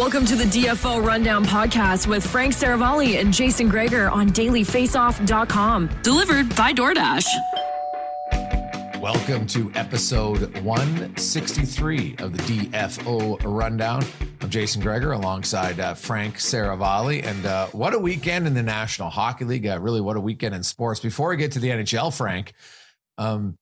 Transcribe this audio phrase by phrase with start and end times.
[0.00, 5.90] Welcome to the DFO Rundown podcast with Frank Seravalli and Jason Gregor on dailyfaceoff.com.
[6.02, 7.26] Delivered by DoorDash.
[8.98, 14.02] Welcome to episode 163 of the DFO Rundown.
[14.40, 17.22] I'm Jason Gregor alongside uh, Frank Seravalli.
[17.22, 19.66] And uh, what a weekend in the National Hockey League.
[19.66, 21.00] Uh, really, what a weekend in sports.
[21.00, 22.54] Before we get to the NHL, Frank,
[23.18, 23.58] um,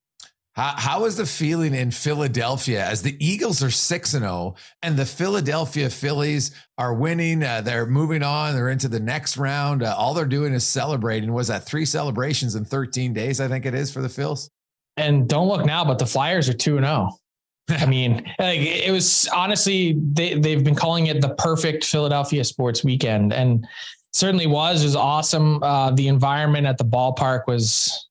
[0.59, 4.97] how, how is the feeling in Philadelphia as the Eagles are 6 and 0 and
[4.97, 7.45] the Philadelphia Phillies are winning?
[7.45, 8.57] Uh, they're moving on.
[8.57, 9.85] They're into the next round.
[9.85, 11.33] Uh, all they're doing is celebrating.
[11.33, 13.41] Was that three celebrations in 13 days?
[13.41, 14.51] I think it is for the Phils.
[14.97, 17.11] And don't look now, but the Flyers are 2 0.
[17.71, 22.83] I mean, like it was honestly, they, they've been calling it the perfect Philadelphia sports
[22.83, 23.33] weekend.
[23.33, 23.65] And
[24.13, 24.83] certainly was.
[24.83, 25.63] It was awesome.
[25.63, 28.08] Uh, the environment at the ballpark was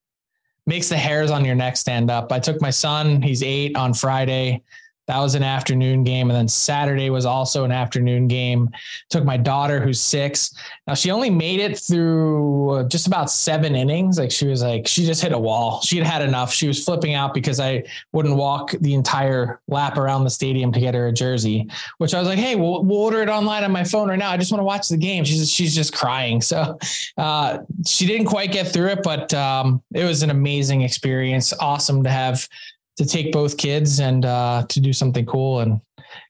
[0.68, 2.32] makes the hairs on your neck stand up.
[2.32, 4.62] I took my son, he's eight on Friday.
[5.08, 6.30] That was an afternoon game.
[6.30, 8.70] And then Saturday was also an afternoon game.
[9.10, 10.54] Took my daughter, who's six.
[10.86, 14.20] Now, she only made it through just about seven innings.
[14.20, 15.82] Like, she was like, she just hit a wall.
[15.82, 16.52] She had had enough.
[16.52, 20.80] She was flipping out because I wouldn't walk the entire lap around the stadium to
[20.80, 21.70] get her a jersey,
[22.00, 24.30] which I was like, hey, we'll, we'll order it online on my phone right now.
[24.30, 25.24] I just want to watch the game.
[25.24, 26.42] She's, she's just crying.
[26.42, 26.78] So
[27.18, 31.54] uh, she didn't quite get through it, but um, it was an amazing experience.
[31.60, 32.48] Awesome to have
[32.98, 35.80] to take both kids and uh, to do something cool and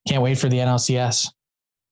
[0.07, 1.31] can't wait for the NLCS.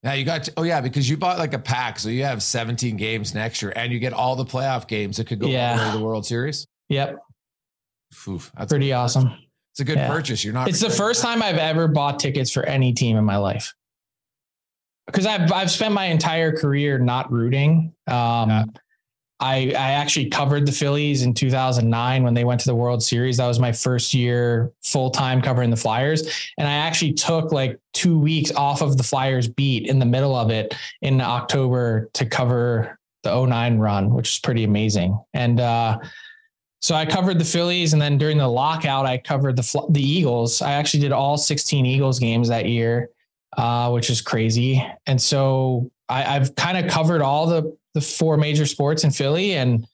[0.03, 1.97] Now you got, to, oh yeah, because you bought like a pack.
[1.97, 5.27] So you have 17 games next year and you get all the playoff games that
[5.27, 5.71] could go Yeah.
[5.71, 6.67] all the way to the World Series.
[6.89, 7.17] Yep.
[8.27, 9.23] Oof, that's Pretty awesome.
[9.29, 9.41] purchase.
[9.71, 10.07] It's a good Yeah.
[10.07, 10.43] purchase.
[10.43, 10.67] You're not.
[10.69, 13.73] It's the first time I've ever bought tickets for any team in my life.
[15.07, 17.93] Because I've I've spent my entire career not rooting.
[18.07, 18.63] Um, Yeah.
[19.39, 23.37] I I actually covered the Phillies in 2009 when they went to the World Series.
[23.37, 27.79] That was my first year full time covering the Flyers, and I actually took like
[27.93, 32.25] two weeks off of the Flyers beat in the middle of it in October to
[32.25, 35.19] cover the 09 run, which is pretty amazing.
[35.33, 35.99] And uh,
[36.81, 40.61] so I covered the Phillies, and then during the lockout, I covered the the Eagles.
[40.61, 43.09] I actually did all 16 Eagles games that year,
[43.57, 44.85] uh, which is crazy.
[45.07, 49.53] And so I, I've kind of covered all the the four major sports in Philly,
[49.55, 49.87] and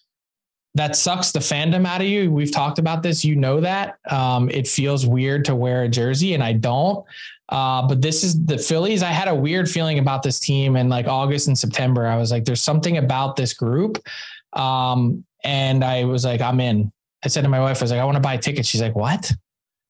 [0.73, 2.31] that sucks the fandom out of you.
[2.31, 3.23] We've talked about this.
[3.23, 3.99] You know that.
[4.09, 7.05] Um, it feels weird to wear a jersey, and I don't.
[7.47, 9.03] Uh, but this is the Phillies.
[9.03, 12.07] I had a weird feeling about this team in like August and September.
[12.07, 14.01] I was like, there's something about this group.
[14.53, 16.91] Um, and I was like, I'm in.
[17.23, 18.67] I said to my wife, I was like, I want to buy tickets.
[18.67, 19.31] She's like, what?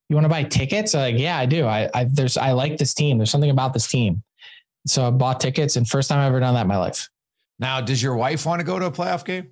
[0.10, 0.94] You want to buy tickets?
[0.94, 1.66] I'm like, yeah, I do.
[1.66, 3.18] I, I there's I like this team.
[3.18, 4.24] There's something about this team.
[4.88, 7.10] So I bought tickets and first time I've ever done that in my life.
[7.62, 9.52] Now, does your wife want to go to a playoff game?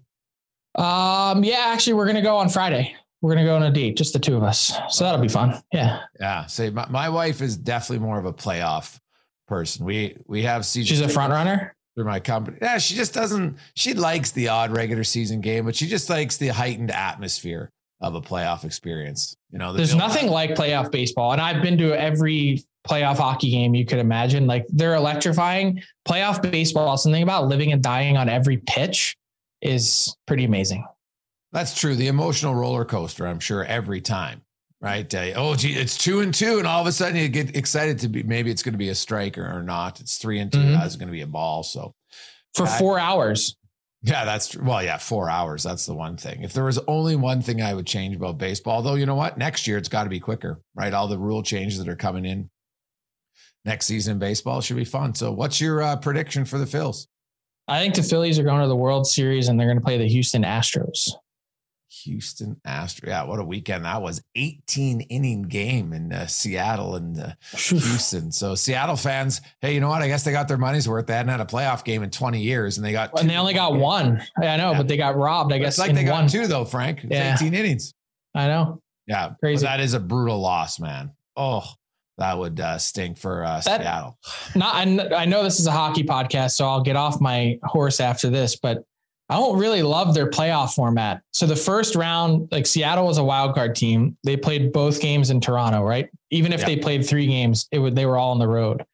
[0.76, 2.96] Um, yeah, actually, we're gonna go on Friday.
[3.22, 4.78] We're gonna go on a date, just the two of us.
[4.90, 5.62] So that'll be fun.
[5.72, 6.02] Yeah.
[6.20, 6.46] Yeah.
[6.48, 9.00] Say my, my wife is definitely more of a playoff
[9.48, 9.86] person.
[9.86, 10.88] We we have season.
[10.88, 12.58] She's a front runner through my company.
[12.62, 13.58] Yeah, she just doesn't.
[13.76, 17.72] She likes the odd regular season game, but she just likes the heightened atmosphere
[18.02, 19.36] of a playoff experience.
[19.52, 23.52] You know, the there's nothing like playoff baseball, and I've been to every playoff hockey
[23.52, 24.48] game you could imagine.
[24.48, 25.82] Like they're electrifying.
[26.08, 29.18] Playoff baseball, something about living and dying on every pitch
[29.62, 30.86] is pretty amazing.
[31.52, 31.96] That's true.
[31.96, 34.42] The emotional roller coaster, I'm sure, every time.
[34.82, 35.14] Right.
[35.14, 36.58] Uh, oh, gee, it's two and two.
[36.58, 38.90] And all of a sudden you get excited to be maybe it's going to be
[38.90, 40.00] a strike or, or not.
[40.00, 40.86] It's three and 2 mm-hmm.
[40.86, 41.64] It's going to be a ball.
[41.64, 41.94] So
[42.54, 43.58] for I, four hours.
[44.02, 44.64] Yeah, that's true.
[44.64, 45.64] Well, yeah, four hours.
[45.64, 46.44] That's the one thing.
[46.44, 49.38] If there was only one thing I would change about baseball, though, you know what?
[49.38, 50.94] Next year it's got to be quicker, right?
[50.94, 52.50] All the rule changes that are coming in
[53.66, 55.14] next season in baseball should be fun.
[55.16, 57.08] So, what's your uh, prediction for the Phils?
[57.68, 59.98] I think the Phillies are going to the World Series and they're going to play
[59.98, 61.12] the Houston Astros.
[62.04, 63.08] Houston Astros.
[63.08, 64.24] Yeah, what a weekend that was.
[64.36, 68.32] 18 inning game in uh, Seattle and uh, Houston.
[68.32, 70.02] So Seattle fans, hey, you know what?
[70.02, 71.08] I guess they got their money's worth.
[71.08, 73.54] They hadn't had a playoff game in 20 years and they got And they only
[73.54, 74.22] got one.
[74.42, 74.78] Yeah, I know, yeah.
[74.78, 75.74] but they got robbed, I guess.
[75.74, 76.28] It's like they got one.
[76.28, 77.04] two though, Frank.
[77.04, 77.36] It's yeah.
[77.36, 77.94] 18 innings.
[78.34, 78.82] I know.
[79.08, 79.32] Yeah.
[79.40, 79.66] Crazy.
[79.66, 81.12] That is a brutal loss, man.
[81.36, 81.64] Oh,
[82.20, 84.18] that would uh, stink for uh, that, Seattle.
[84.56, 88.00] Not, I, I know this is a hockey podcast, so I'll get off my horse
[88.00, 88.84] after this, but
[89.30, 91.22] I don't really love their playoff format.
[91.34, 94.18] So the first round, like Seattle was a wild card team.
[94.24, 96.10] They played both games in Toronto, right?
[96.32, 98.86] Even if they played three games, it would they were all on the road.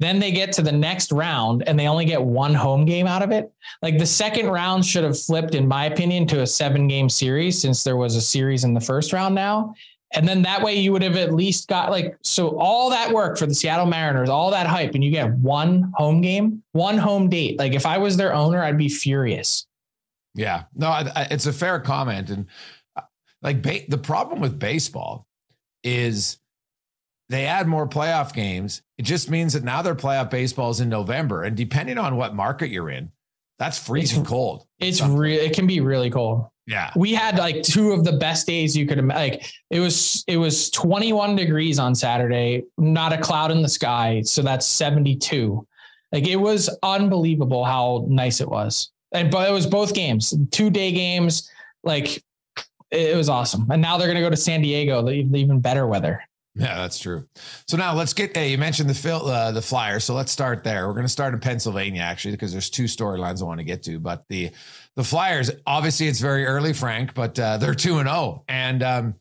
[0.00, 3.22] Then they get to the next round and they only get one home game out
[3.22, 3.52] of it.
[3.82, 7.60] Like the second round should have flipped, in my opinion, to a seven game series
[7.60, 9.74] since there was a series in the first round now.
[10.14, 13.36] And then that way you would have at least got like, so all that work
[13.36, 17.28] for the Seattle Mariners, all that hype, and you get one home game, one home
[17.28, 17.58] date.
[17.58, 19.66] Like if I was their owner, I'd be furious.
[20.34, 22.30] Yeah, no, I, I, it's a fair comment.
[22.30, 22.46] And
[22.96, 23.02] uh,
[23.42, 25.26] like ba- the problem with baseball
[25.84, 26.38] is
[27.28, 28.82] they add more playoff games.
[28.96, 31.42] It just means that now their playoff baseball is in November.
[31.42, 33.12] And depending on what market you're in,
[33.58, 34.66] that's freezing it's, cold.
[34.78, 35.40] It's real.
[35.40, 36.46] It can be really cold.
[36.66, 36.92] Yeah.
[36.94, 39.32] We had like two of the best days you could imagine.
[39.32, 44.22] like it was it was 21 degrees on Saturday, not a cloud in the sky,
[44.22, 45.66] so that's 72.
[46.12, 48.90] Like it was unbelievable how nice it was.
[49.12, 51.50] And but it was both games, two day games,
[51.82, 52.22] like
[52.90, 53.70] it was awesome.
[53.70, 56.22] And now they're going to go to San Diego, even better weather.
[56.58, 57.28] Yeah, that's true.
[57.68, 58.36] So now let's get.
[58.36, 60.88] Hey, you mentioned the Phil, uh, the Flyers, so let's start there.
[60.88, 63.84] We're going to start in Pennsylvania actually because there's two storylines I want to get
[63.84, 64.00] to.
[64.00, 64.50] But the
[64.96, 68.44] the Flyers, obviously, it's very early, Frank, but uh, they're two and zero, oh.
[68.48, 69.14] and um,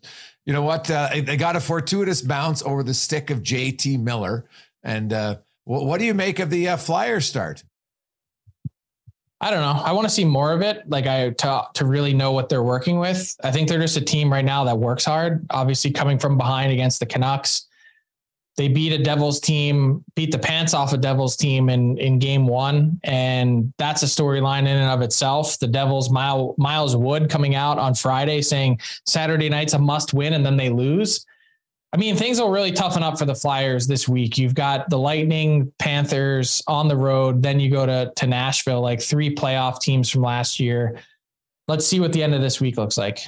[0.48, 0.90] you know what?
[0.90, 3.98] Uh, they got a fortuitous bounce over the stick of J.T.
[3.98, 4.46] Miller.
[4.82, 5.36] And uh,
[5.66, 7.66] what, what do you make of the uh, Flyers start?
[9.40, 9.84] I don't know.
[9.84, 10.90] I want to see more of it.
[10.90, 13.36] Like I to to really know what they're working with.
[13.44, 15.46] I think they're just a team right now that works hard.
[15.52, 17.68] Obviously, coming from behind against the Canucks,
[18.56, 22.48] they beat a Devils team, beat the pants off a Devils team in in Game
[22.48, 25.60] One, and that's a storyline in and of itself.
[25.60, 30.44] The Devils, Miles Wood coming out on Friday saying Saturday night's a must win, and
[30.44, 31.28] then they lose.
[31.94, 34.38] I mean, things will really toughen up for the Flyers this week.
[34.38, 37.42] You've got the Lightning, Panthers on the road.
[37.42, 41.00] Then you go to, to Nashville, like three playoff teams from last year.
[41.68, 43.20] Let's see what the end of this week looks like.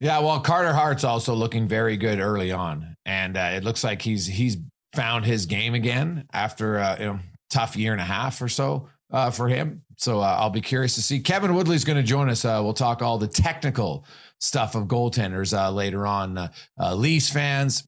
[0.00, 4.02] Yeah, well, Carter Hart's also looking very good early on, and uh, it looks like
[4.02, 4.58] he's he's
[4.92, 7.18] found his game again after a uh, you know,
[7.48, 9.80] tough year and a half or so uh, for him.
[9.96, 11.20] So uh, I'll be curious to see.
[11.20, 12.44] Kevin Woodley's going to join us.
[12.44, 14.04] Uh, we'll talk all the technical
[14.40, 16.36] stuff of goaltenders uh, later on.
[16.36, 17.86] Uh, uh, Leafs fans,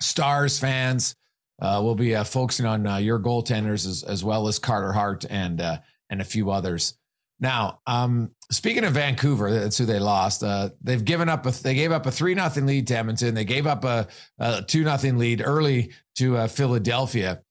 [0.00, 1.14] Stars fans,
[1.60, 5.60] we'll be focusing on your goaltenders as, as well as Carter Hart and
[6.08, 6.98] and a few others.
[7.38, 10.42] Now, um, speaking of Vancouver, that's who they lost.
[10.82, 13.34] They've given up a they gave up a three nothing lead to Edmonton.
[13.34, 14.06] They gave up a,
[14.38, 17.42] a two nothing lead early to Philadelphia.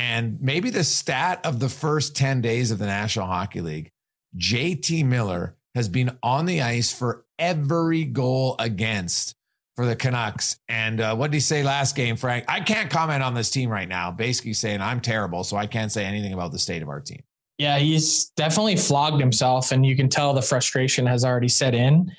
[0.00, 3.90] And maybe the stat of the first 10 days of the National Hockey League,
[4.38, 9.36] JT Miller has been on the ice for every goal against
[9.76, 10.58] for the Canucks.
[10.70, 12.46] And uh, what did he say last game, Frank?
[12.48, 14.10] I can't comment on this team right now.
[14.10, 17.22] Basically saying I'm terrible, so I can't say anything about the state of our team.
[17.58, 22.10] Yeah, he's definitely flogged himself, and you can tell the frustration has already set in.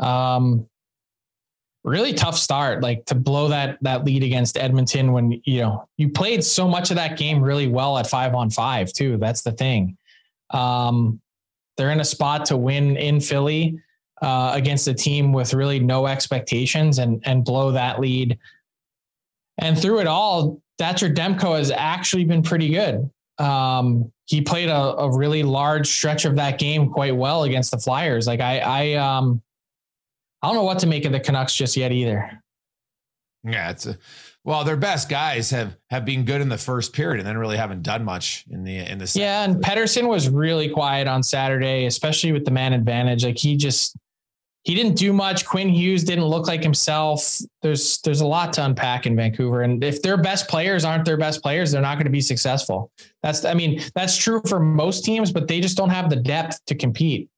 [0.00, 0.66] Um,
[1.88, 6.10] really tough start, like to blow that that lead against Edmonton when you know you
[6.10, 9.16] played so much of that game really well at five on five too.
[9.16, 9.96] That's the thing.
[10.50, 11.20] Um,
[11.76, 13.80] they're in a spot to win in Philly
[14.22, 18.38] uh, against a team with really no expectations and and blow that lead.
[19.58, 23.10] And through it all, Thatcher Demko has actually been pretty good.
[23.38, 27.78] Um, he played a, a really large stretch of that game quite well against the
[27.78, 28.26] Flyers.
[28.26, 29.42] Like I, I, um,
[30.42, 32.42] I don't know what to make of the Canucks just yet either.
[33.44, 33.96] Yeah, it's a,
[34.44, 37.56] well, their best guys have have been good in the first period and then really
[37.56, 39.22] haven't done much in the in the second.
[39.22, 43.24] Yeah, and Pettersson was really quiet on Saturday, especially with the man advantage.
[43.24, 43.96] Like he just
[44.64, 45.46] he didn't do much.
[45.46, 47.38] Quinn Hughes didn't look like himself.
[47.62, 51.16] There's there's a lot to unpack in Vancouver, and if their best players aren't their
[51.16, 52.90] best players, they're not going to be successful.
[53.22, 56.64] That's I mean that's true for most teams, but they just don't have the depth
[56.66, 57.28] to compete.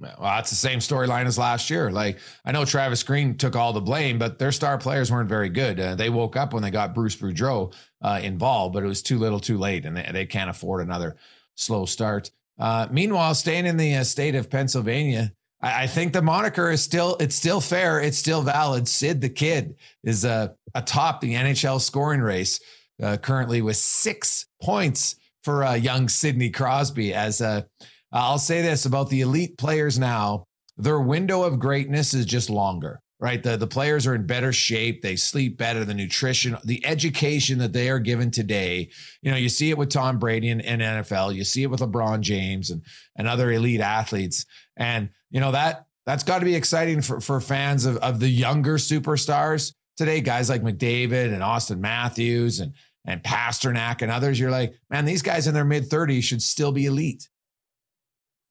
[0.00, 1.90] Well, that's the same storyline as last year.
[1.90, 5.48] Like I know Travis Green took all the blame, but their star players weren't very
[5.48, 5.80] good.
[5.80, 9.18] Uh, they woke up when they got Bruce Boudreau uh, involved, but it was too
[9.18, 11.16] little, too late, and they, they can't afford another
[11.56, 12.30] slow start.
[12.58, 16.82] Uh, meanwhile, staying in the uh, state of Pennsylvania, I, I, think the moniker is
[16.82, 18.86] still it's still fair, it's still valid.
[18.86, 22.60] Sid the Kid is uh, atop the NHL scoring race
[23.02, 27.66] uh, currently with six points for young Sidney Crosby as a
[28.12, 30.44] Uh, I'll say this about the elite players now
[30.78, 33.42] their window of greatness is just longer, right?
[33.42, 35.02] The, the players are in better shape.
[35.02, 35.84] They sleep better.
[35.84, 38.88] The nutrition, the education that they are given today.
[39.20, 41.34] You know, you see it with Tom Brady in, in NFL.
[41.34, 42.82] You see it with LeBron James and,
[43.16, 44.46] and other elite athletes.
[44.76, 48.28] And, you know, that that's got to be exciting for, for fans of, of the
[48.28, 52.72] younger superstars today, guys like McDavid and Auston Matthews and,
[53.04, 54.38] and Pastrnak and others.
[54.38, 57.28] You're like, man, these guys in their mid 30s should still be elite.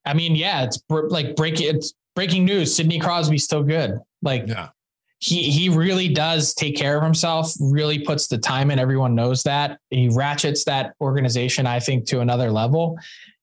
[0.08, 2.76] I mean, yeah, it's br- like breaking it's breaking news.
[2.76, 4.00] Sidney Crosby's still good.
[4.22, 4.70] Like, yeah.
[5.20, 7.52] He he really does take care of himself.
[7.60, 8.78] Really puts the time in.
[8.78, 9.80] Everyone knows that.
[9.90, 13.00] He ratchets that organization, I think, to another level.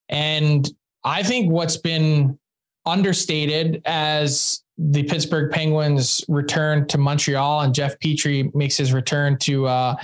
[0.09, 0.69] And
[1.03, 2.39] I think what's been
[2.87, 9.67] understated as the Pittsburgh Penguins return to Montreal and Jeff Petry makes his return to
[9.67, 9.97] uh,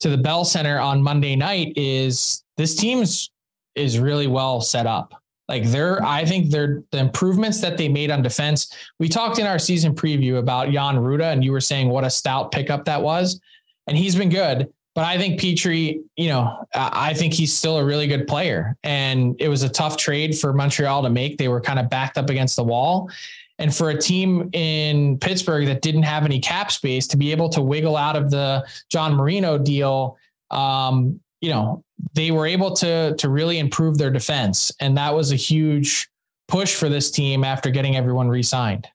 [0.00, 3.30] to the Bell Center on Monday night is this team is
[3.74, 5.22] is really well set up.
[5.48, 8.74] Like they're, I think they're the improvements that they made on defense.
[8.98, 12.10] We talked in our season preview about Jan Rutta, and you were saying what a
[12.10, 13.40] stout pickup that was,
[13.86, 14.72] and he's been good.
[14.96, 18.78] But I think Petry, you know, I think he's still a really good player.
[18.82, 21.36] And it was a tough trade for Montreal to make.
[21.36, 23.10] They were kind of backed up against the wall.
[23.58, 27.50] And for a team in Pittsburgh that didn't have any cap space to be able
[27.50, 30.16] to wiggle out of the John Marino deal,
[30.50, 31.84] um, you know,
[32.14, 36.08] they were able to to really improve their defense, and that was a huge
[36.48, 38.88] push for this team after getting everyone re-signed.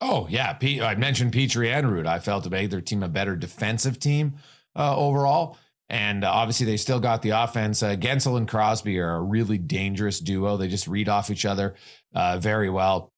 [0.00, 2.06] Oh yeah, P- I mentioned Petry and Root.
[2.06, 4.34] I felt to make their team a better defensive team
[4.74, 5.58] uh, overall.
[5.90, 7.82] And uh, obviously, they still got the offense.
[7.82, 10.56] Uh, Guentzel and Crosby are a really dangerous duo.
[10.56, 11.74] They just read off each other
[12.14, 13.12] uh, very well.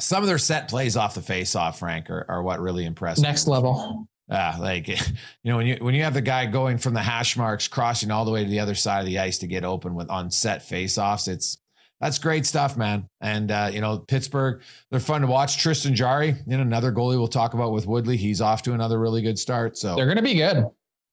[0.00, 3.22] Some of their set plays off the face-off, Frank, are, are what really impressed.
[3.22, 3.52] Next me.
[3.52, 4.08] level.
[4.30, 4.96] Uh, like you
[5.44, 8.24] know when you when you have the guy going from the hash marks crossing all
[8.24, 10.62] the way to the other side of the ice to get open with on set
[10.62, 11.58] face offs it's
[12.00, 13.08] that's great stuff man.
[13.20, 15.58] And uh, you know pittsburgh they're fun to watch.
[15.58, 18.16] Tristan jarry you know another goalie we'll talk about with woodley.
[18.16, 19.96] He's off to another really good start so.
[19.96, 20.64] They're gonna be good.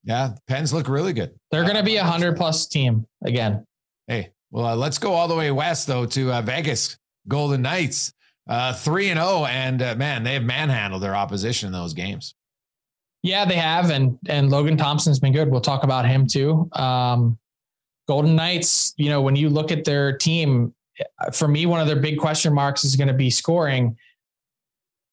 [0.04, 1.34] Yeah pens look really good.
[1.50, 3.66] They're gonna be a hundred plus team again.
[4.06, 6.98] Hey well uh, let's go all the way west though to uh, vegas
[7.28, 8.14] golden knights
[8.48, 12.34] uh, 3 and 0 and uh, man they have manhandled their opposition in those games
[13.24, 15.50] yeah, they have, and and Logan Thompson's been good.
[15.50, 16.70] We'll talk about him too.
[16.74, 17.38] Um,
[18.08, 20.74] Golden Knights, you know, when you look at their team,
[21.34, 23.98] for me, one of their big question marks is going to be scoring.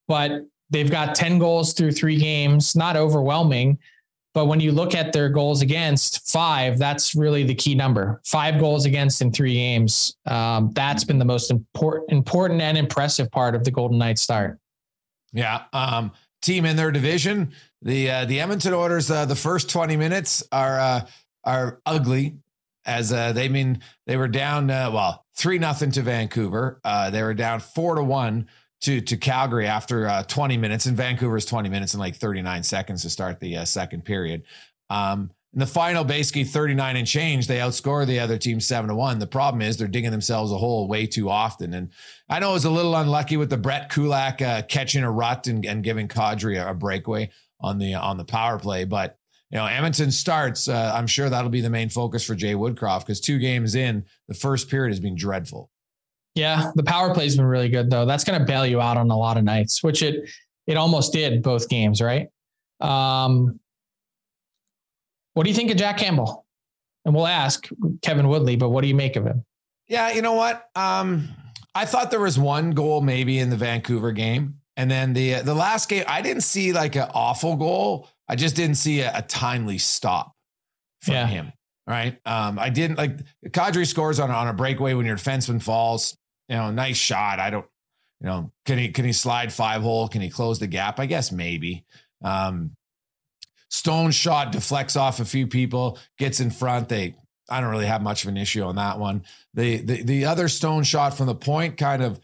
[0.06, 3.78] But they've got 10 goals through three games, not overwhelming.
[4.32, 8.20] But when you look at their goals against five, that's really the key number.
[8.24, 10.16] Five goals against in three games.
[10.26, 14.58] Um, that's been the most important, important and impressive part of the Golden Knights start.
[15.32, 15.62] Yeah.
[15.72, 17.52] Um, team in their division.
[17.84, 21.06] The uh, the Edmonton Oilers uh, the first 20 minutes are uh,
[21.44, 22.38] are ugly
[22.86, 26.80] as uh, they mean they were down uh, well three nothing to Vancouver.
[26.82, 28.48] Uh, they were down four to one
[28.80, 30.86] to to Calgary after uh, 20 minutes.
[30.86, 34.44] And Vancouver's 20 minutes and like 39 seconds to start the second period.
[34.88, 38.94] Um, in the final, basically 39 and change, they outscore the other team seven to
[38.96, 39.20] one.
[39.20, 41.74] The problem is they're digging themselves a hole way too often.
[41.74, 41.90] And
[42.28, 45.46] I know it was a little unlucky with the Brett Kulak uh, catching a rut
[45.46, 47.30] and, and giving Kadri a breakaway
[47.64, 48.84] on the on the power play.
[48.84, 49.18] But
[49.50, 50.68] you know, Edmonton starts.
[50.68, 54.04] Uh, I'm sure that'll be the main focus for Jay Woodcroft because two games in,
[54.28, 55.70] the first period has been dreadful.
[56.34, 58.04] Yeah, the power play's been really good though.
[58.06, 60.28] That's going to bail you out on a lot of nights, which it
[60.66, 62.28] it almost did both games, right?
[62.80, 63.60] Um,
[65.34, 66.44] what do you think of Jack Campbell?
[67.04, 67.68] And we'll ask
[68.02, 69.44] Kevin Woodley, but what do you make of him?
[69.88, 70.68] Yeah, you know what?
[70.74, 71.28] Um,
[71.74, 75.54] I thought there was one goal maybe in the Vancouver game and then the the
[75.54, 78.08] last game, I didn't see like an awful goal.
[78.28, 80.34] I just didn't see a, a timely stop
[81.02, 81.26] from yeah.
[81.26, 81.52] him.
[81.86, 82.18] right?
[82.24, 86.16] Um, I didn't like Kadri scores on on a breakaway when your defenseman falls.
[86.48, 87.38] You know, nice shot.
[87.38, 87.66] I don't,
[88.20, 90.08] you know, can he can he slide five hole?
[90.08, 90.98] Can he close the gap?
[90.98, 91.84] I guess maybe.
[92.22, 92.76] Um,
[93.70, 96.88] Stone shot deflects off a few people, gets in front.
[96.88, 97.16] They
[97.48, 99.24] I don't really have much of an issue on that one.
[99.52, 102.20] The the the other Stone shot from the point kind of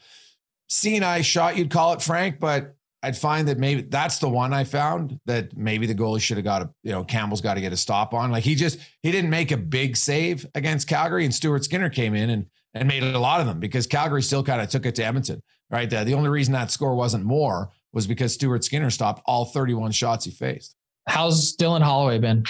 [0.84, 4.64] eye shot you'd call it Frank, but I'd find that maybe that's the one I
[4.64, 7.72] found that maybe the goalie should have got a, you know, Campbell's got to get
[7.72, 8.30] a stop on.
[8.30, 12.14] Like he just, he didn't make a big save against Calgary and Stuart Skinner came
[12.14, 14.94] in and, and made a lot of them because Calgary still kind of took it
[14.96, 15.88] to Edmonton, right?
[15.88, 19.92] The, the only reason that score wasn't more was because Stuart Skinner stopped all 31
[19.92, 20.76] shots he faced.
[21.08, 22.44] How's Dylan Holloway been?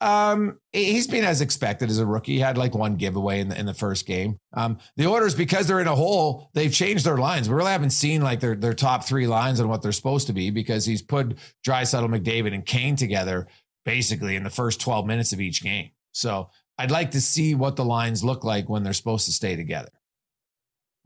[0.00, 2.34] Um, he's been as expected as a rookie.
[2.34, 4.38] He had like one giveaway in the, in the first game.
[4.52, 7.48] Um, the Oilers because they're in a hole, they've changed their lines.
[7.48, 10.32] We really haven't seen like their their top three lines and what they're supposed to
[10.34, 13.46] be because he's put Draisaitl, McDavid, and Kane together
[13.84, 15.90] basically in the first twelve minutes of each game.
[16.12, 19.56] So I'd like to see what the lines look like when they're supposed to stay
[19.56, 19.92] together.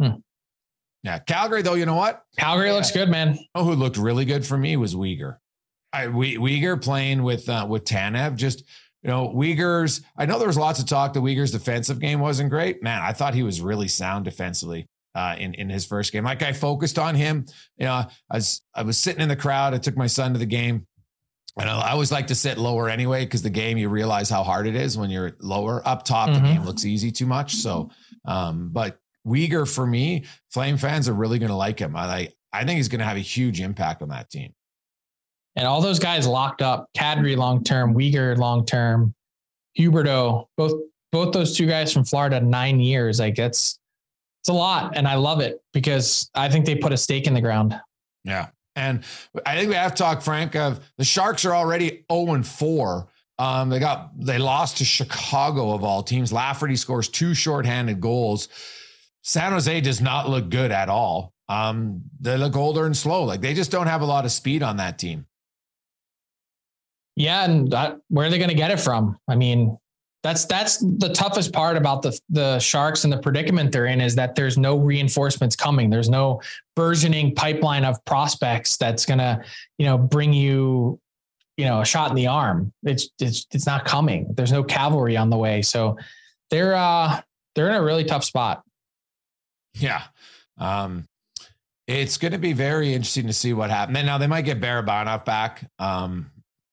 [0.01, 0.17] Hmm.
[1.05, 2.25] Yeah, Calgary though, you know what?
[2.39, 2.75] Calgary yeah.
[2.75, 3.39] looks good, man.
[3.55, 5.39] Know who looked really good for me was Weegar.
[5.93, 8.65] I, we, Weegar playing with uh, with Tanev, just
[9.03, 10.03] you know, Weegar's.
[10.17, 12.83] I know there was lots of talk that Weegar's defensive game wasn't great.
[12.83, 16.25] Man, I thought he was really sound defensively uh, in in his first game.
[16.25, 17.47] Like I focused on him.
[17.77, 19.75] You know, I was I was sitting in the crowd.
[19.75, 20.87] I took my son to the game.
[21.59, 24.69] And I always like to sit lower anyway, because the game you realize how hard
[24.69, 25.87] it is when you're lower.
[25.87, 26.43] Up top, mm-hmm.
[26.43, 27.57] the game looks easy too much.
[27.57, 27.91] So,
[28.25, 31.97] um, but Weegar for me, Flame fans are really going to like him.
[31.97, 32.35] I like.
[32.53, 34.55] I think he's going to have a huge impact on that team.
[35.61, 39.14] And all those guys locked up, Kadri long term, Weegar long term,
[39.79, 40.73] Huberdeau, both
[41.12, 43.21] both those two guys from Florida, nine years.
[43.21, 43.79] Like it's
[44.40, 44.97] it's a lot.
[44.97, 47.79] And I love it because I think they put a stake in the ground.
[48.25, 48.49] Yeah.
[48.75, 49.05] And
[49.45, 53.07] I think we have to talk, Frank, of the Sharks are already 0 and 4.
[53.38, 56.33] Um, they got they lost to Chicago of all teams.
[56.33, 58.49] Lafferty scores two shorthanded goals.
[59.23, 61.35] San Jose does not look good at all.
[61.50, 63.25] Um, they look older and slow.
[63.25, 65.26] Like they just don't have a lot of speed on that team.
[67.21, 69.19] Yeah, and that, where are they going to get it from?
[69.28, 69.76] I mean,
[70.23, 74.15] that's that's the toughest part about the the Sharks and the predicament they're in is
[74.15, 75.91] that there's no reinforcements coming.
[75.91, 76.41] There's no
[76.76, 79.43] burgeoning pipeline of prospects that's going to,
[79.76, 80.99] you know, bring you,
[81.59, 82.73] you know, a shot in the arm.
[82.85, 84.33] It's it's it's not coming.
[84.35, 85.61] There's no cavalry on the way.
[85.61, 85.99] So
[86.49, 87.21] they're uh
[87.54, 88.63] they're in a really tough spot.
[89.75, 90.04] Yeah.
[90.56, 91.06] Um
[91.87, 94.04] it's going to be very interesting to see what happens.
[94.04, 95.69] Now they might get Barabanov back.
[95.80, 96.30] Um,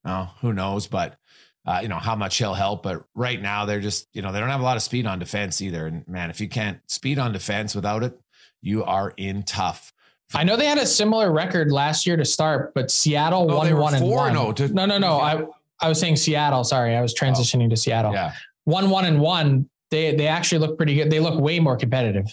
[0.07, 0.87] Oh, who knows?
[0.87, 1.17] But
[1.65, 2.81] uh, you know how much he'll help.
[2.81, 5.19] But right now, they're just you know they don't have a lot of speed on
[5.19, 5.85] defense either.
[5.85, 8.19] And man, if you can't speed on defense without it,
[8.61, 9.93] you are in tough.
[10.33, 13.77] I know they had a similar record last year to start, but Seattle no, won
[13.77, 14.33] one and one.
[14.33, 15.19] No, to, no, no, no.
[15.19, 15.45] I
[15.79, 16.63] I was saying Seattle.
[16.63, 17.25] Sorry, I was oh.
[17.25, 18.13] transitioning oh, to Seattle.
[18.13, 19.69] Yeah, one one and one.
[19.91, 21.09] They they actually look pretty good.
[21.09, 22.25] They look way more competitive.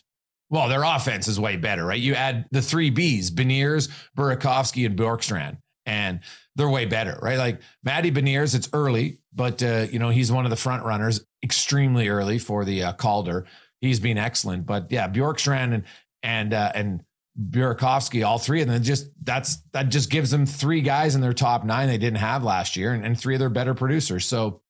[0.50, 2.00] Well, their offense is way better, right?
[2.00, 6.20] You add the three Bs: Beniers, Burakovsky, and Bjorkstrand, and
[6.56, 7.38] they're way better, right?
[7.38, 11.24] Like Matty Beniers, it's early, but uh, you know he's one of the front runners,
[11.42, 13.46] extremely early for the uh, Calder.
[13.80, 15.84] He's been excellent, but yeah, Bjorkstrand and
[16.22, 17.02] and uh, and
[17.38, 21.32] Burakovsky, all three of them, just that's that just gives them three guys in their
[21.32, 24.26] top nine they didn't have last year, and, and three of their better producers.
[24.26, 24.62] So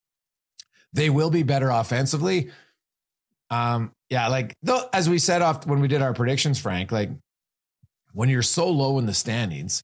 [0.93, 2.51] they will be better offensively.
[3.51, 7.11] Um, yeah, like though, as we said off when we did our predictions, Frank, like
[8.13, 9.83] when you're so low in the standings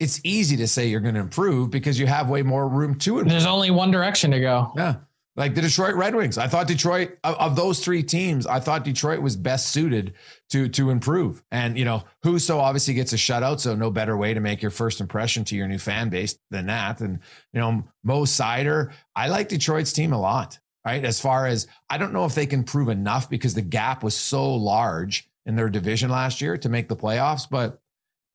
[0.00, 3.18] it's easy to say you're going to improve because you have way more room to
[3.18, 3.30] improve.
[3.30, 4.72] There's only one direction to go.
[4.76, 4.96] Yeah.
[5.36, 6.36] Like the Detroit Red Wings.
[6.36, 10.14] I thought Detroit of, of, those three teams, I thought Detroit was best suited
[10.50, 11.44] to to improve.
[11.52, 14.72] And you know, Husso obviously gets a shutout, so no better way to make your
[14.72, 17.00] first impression to your new fan base than that.
[17.00, 17.20] And
[17.52, 20.58] you know, Mo Seider, I like Detroit's team a lot.
[20.84, 21.04] Right.
[21.04, 24.16] As far as I don't know if they can prove enough because the gap was
[24.16, 27.80] so large in their division last year to make the playoffs, but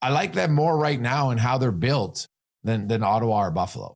[0.03, 2.27] I like them more right now and how they're built
[2.63, 3.95] than than Ottawa or Buffalo.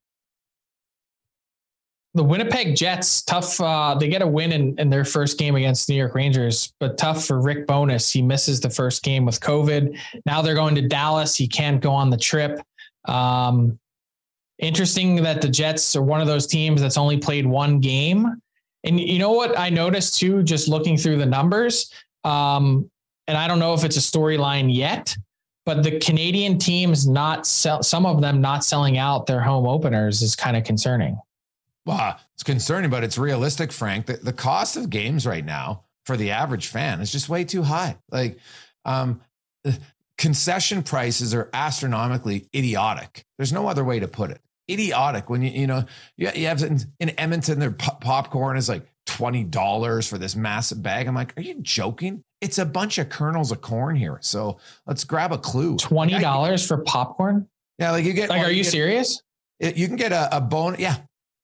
[2.13, 3.59] The Winnipeg Jets, tough.
[3.59, 6.97] Uh, they get a win in, in their first game against New York Rangers, but
[6.97, 8.09] tough for Rick Bowness.
[8.09, 9.99] He misses the first game with COVID.
[10.25, 11.35] Now they're going to Dallas.
[11.35, 12.61] He can't go on the trip.
[13.05, 13.77] Um,
[14.59, 18.41] interesting that the Jets are one of those teams that's only played one game.
[18.85, 21.91] And you know what I noticed too, just looking through the numbers.
[22.23, 22.89] Um,
[23.27, 25.15] and I don't know if it's a storyline yet,
[25.67, 30.21] but the Canadian teams not sell, some of them not selling out their home openers
[30.21, 31.19] is kind of concerning.
[31.85, 34.05] Well, it's concerning, but it's realistic, Frank.
[34.05, 37.63] The, the cost of games right now for the average fan is just way too
[37.63, 37.97] high.
[38.09, 38.39] Like,
[38.85, 39.19] um,
[40.17, 43.25] concession prices are astronomically idiotic.
[43.37, 44.39] There's no other way to put it.
[44.69, 45.83] idiotic when you you know
[46.17, 50.35] you, you have in, in Edmonton their po- popcorn is like twenty dollars for this
[50.35, 51.07] massive bag.
[51.07, 52.23] I'm like, are you joking?
[52.41, 54.19] It's a bunch of kernels of corn here.
[54.21, 55.77] So let's grab a clue.
[55.77, 57.47] Twenty dollars for popcorn?
[57.79, 59.21] Yeah, like you get like, are you, get, serious?
[59.59, 60.75] You can get a, a bone.
[60.77, 60.97] Yeah,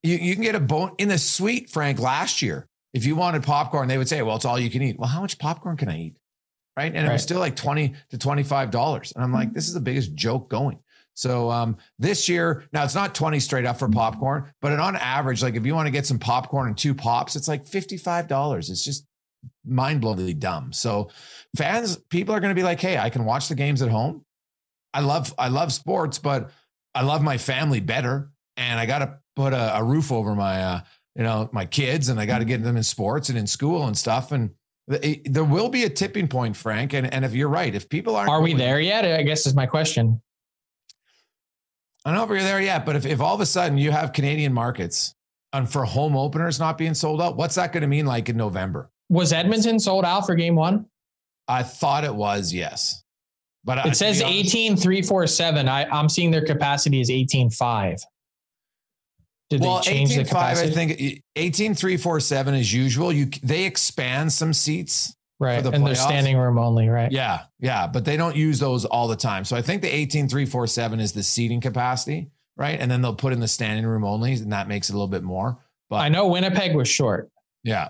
[0.04, 2.00] you, you can get a bone in the suite, Frank.
[2.00, 5.00] Last year, if you wanted popcorn, they would say, "Well, it's all you can eat."
[5.00, 6.16] Well, how much popcorn can I eat?
[6.78, 7.10] Right, and right.
[7.10, 9.14] it was still like twenty to twenty five dollars.
[9.16, 9.54] And I'm like, hmm.
[9.54, 10.80] this is the biggest joke going.
[11.16, 15.44] So um, this year, now it's not 20 straight up for popcorn, but on average,
[15.44, 18.70] like if you want to get some popcorn and two pops, it's like $55.
[18.70, 19.06] It's just
[19.66, 20.74] mind blowingly dumb.
[20.74, 21.10] So
[21.56, 24.26] fans, people are going to be like, hey, I can watch the games at home.
[24.94, 26.52] I love I love sports, but
[26.94, 28.32] I love my family better.
[28.58, 30.82] And I got to put a, a, roof over my uh,
[31.16, 33.88] you know, my kids and I got to get them in sports and in school
[33.88, 34.32] and stuff.
[34.32, 34.52] And
[34.88, 36.94] there will be a tipping point, Frank.
[36.94, 39.06] And, and if you're right, if people aren't, are we there yet?
[39.06, 40.22] I guess is my question.
[42.06, 43.92] I don't know if we're there yet, but if, if all of a sudden you
[43.92, 45.16] have Canadian markets
[45.54, 48.36] and for home openers not being sold out, what's that going to mean like in
[48.36, 48.90] November?
[49.10, 50.86] Was Edmonton sold out for game one?
[51.48, 53.04] I thought it was, yes.
[53.64, 55.70] But it I, says 18,347.
[55.70, 58.02] I, I'm seeing their capacity is 18,5.
[59.50, 60.70] Did well, they change 18, the capacity?
[60.70, 63.14] 5, I think 18,347 is usual.
[63.14, 65.62] You They expand some seats Right.
[65.64, 67.12] The and they're standing room only, right?
[67.12, 67.44] Yeah.
[67.60, 67.88] Yeah.
[67.88, 69.44] But they don't use those all the time.
[69.46, 72.80] So I think the 18347 is the seating capacity, right?
[72.80, 75.08] And then they'll put in the standing room only, and that makes it a little
[75.08, 75.58] bit more.
[75.90, 77.30] But I know Winnipeg was short.
[77.64, 77.90] Yeah.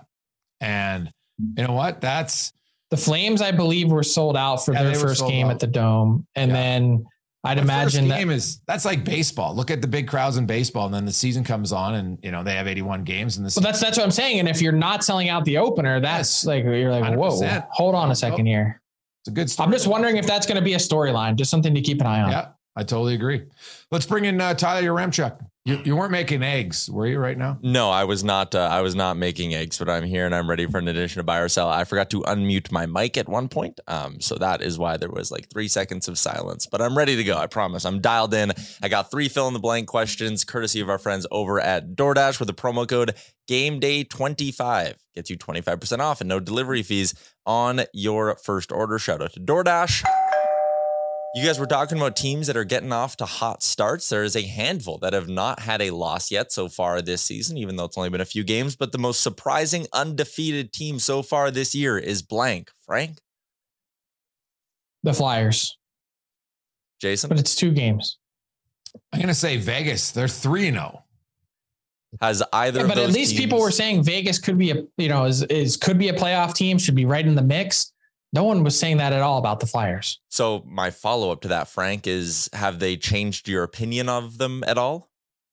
[0.61, 1.11] And
[1.57, 2.01] you know what?
[2.01, 2.53] That's
[2.89, 5.53] the Flames, I believe, were sold out for yeah, their first game out.
[5.53, 6.25] at the Dome.
[6.35, 6.57] And yeah.
[6.57, 7.05] then
[7.45, 9.53] I'd imagine that game is that's like baseball.
[9.53, 12.31] Look at the big crowds in baseball, and then the season comes on, and you
[12.31, 13.53] know they have 81 games in the.
[13.55, 14.39] Well, that's that's what I'm saying.
[14.39, 16.45] And if you're not selling out the opener, that's yes.
[16.45, 18.81] like you're like, whoa, hold on a second here.
[19.21, 19.49] It's a good.
[19.49, 19.65] Story.
[19.65, 22.07] I'm just wondering if that's going to be a storyline, just something to keep an
[22.07, 22.31] eye on.
[22.31, 23.43] Yeah, I totally agree.
[23.91, 25.37] Let's bring in uh, Tyler Yaremchuk.
[25.65, 27.17] You, you weren't making eggs, were you?
[27.17, 27.57] Right now?
[27.61, 28.53] No, I was not.
[28.53, 31.21] Uh, I was not making eggs, but I'm here and I'm ready for an addition
[31.21, 31.69] to buy or sell.
[31.69, 35.09] I forgot to unmute my mic at one point, um, so that is why there
[35.09, 36.67] was like three seconds of silence.
[36.69, 37.37] But I'm ready to go.
[37.37, 37.85] I promise.
[37.85, 38.51] I'm dialed in.
[38.81, 42.39] I got three fill in the blank questions, courtesy of our friends over at DoorDash
[42.39, 43.15] with the promo code
[43.47, 47.13] Game Day 25 gets you 25% off and no delivery fees
[47.45, 48.97] on your first order.
[48.97, 50.03] Shout out to DoorDash.
[51.35, 54.07] You guys were talking about teams that are getting off to hot starts.
[54.07, 57.57] There is a handful that have not had a loss yet so far this season,
[57.57, 58.75] even though it's only been a few games.
[58.75, 62.69] But the most surprising undefeated team so far this year is blank.
[62.85, 63.17] Frank?
[65.01, 65.75] The Flyers.
[67.01, 67.29] Jason?
[67.29, 68.19] But it's two games.
[69.11, 70.11] I'm going to say Vegas.
[70.11, 71.03] They're 3 0.
[72.21, 73.41] Has either yeah, but at least teams...
[73.41, 76.53] people were saying Vegas could be a you know is is could be a playoff
[76.53, 77.92] team should be right in the mix
[78.33, 80.19] no one was saying that at all about the Flyers.
[80.29, 84.63] So my follow up to that, Frank, is have they changed your opinion of them
[84.65, 85.11] at all?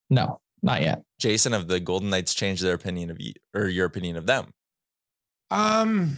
[0.08, 1.02] No, not yet.
[1.18, 4.54] Jason, have the Golden Knights changed their opinion of you or your opinion of them?
[5.50, 6.16] Um,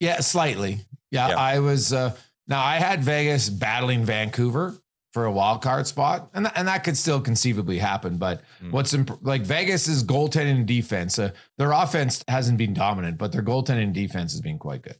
[0.00, 0.80] yeah, slightly.
[1.10, 1.36] Yeah, yeah.
[1.36, 1.92] I was.
[1.92, 2.16] Uh,
[2.48, 4.76] now I had Vegas battling Vancouver
[5.12, 8.16] for a wild card spot, and th- and that could still conceivably happen.
[8.16, 8.70] But mm.
[8.70, 13.42] what's imp- like Vegas's goaltending and defense, uh, their offense hasn't been dominant, but their
[13.42, 14.96] goaltending and defense has been quite good.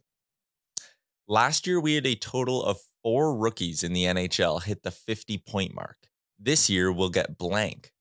[1.29, 5.39] Last year, we had a total of four rookies in the NHL hit the 50
[5.39, 5.97] point mark.
[6.39, 7.93] This year, we'll get blank.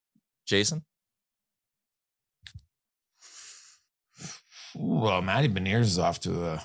[0.45, 0.85] Jason?
[4.75, 6.63] Well, Matty Beniers is off to a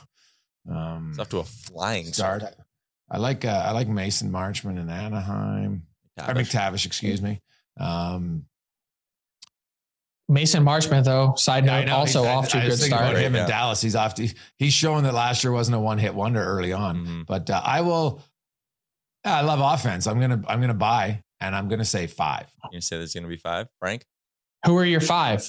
[0.70, 2.42] um, off to a flying start.
[2.42, 2.56] start.
[3.10, 5.84] I like uh, I like Mason Marchment in Anaheim.
[6.18, 6.28] McTavish.
[6.28, 7.40] Or McTavish, excuse me.
[7.78, 8.44] Um,
[10.30, 13.02] Mason Marchment, though, side note, yeah, also off to a good start.
[13.02, 13.42] About him yeah.
[13.42, 14.14] in Dallas, he's off.
[14.14, 16.98] To, he's showing that last year wasn't a one hit wonder early on.
[16.98, 17.22] Mm-hmm.
[17.26, 18.22] But uh, I will.
[19.24, 20.06] I love offense.
[20.06, 22.48] I'm gonna I'm gonna buy, and I'm gonna say five.
[22.70, 24.06] You say there's gonna be five, Frank?
[24.66, 25.40] Who are your five?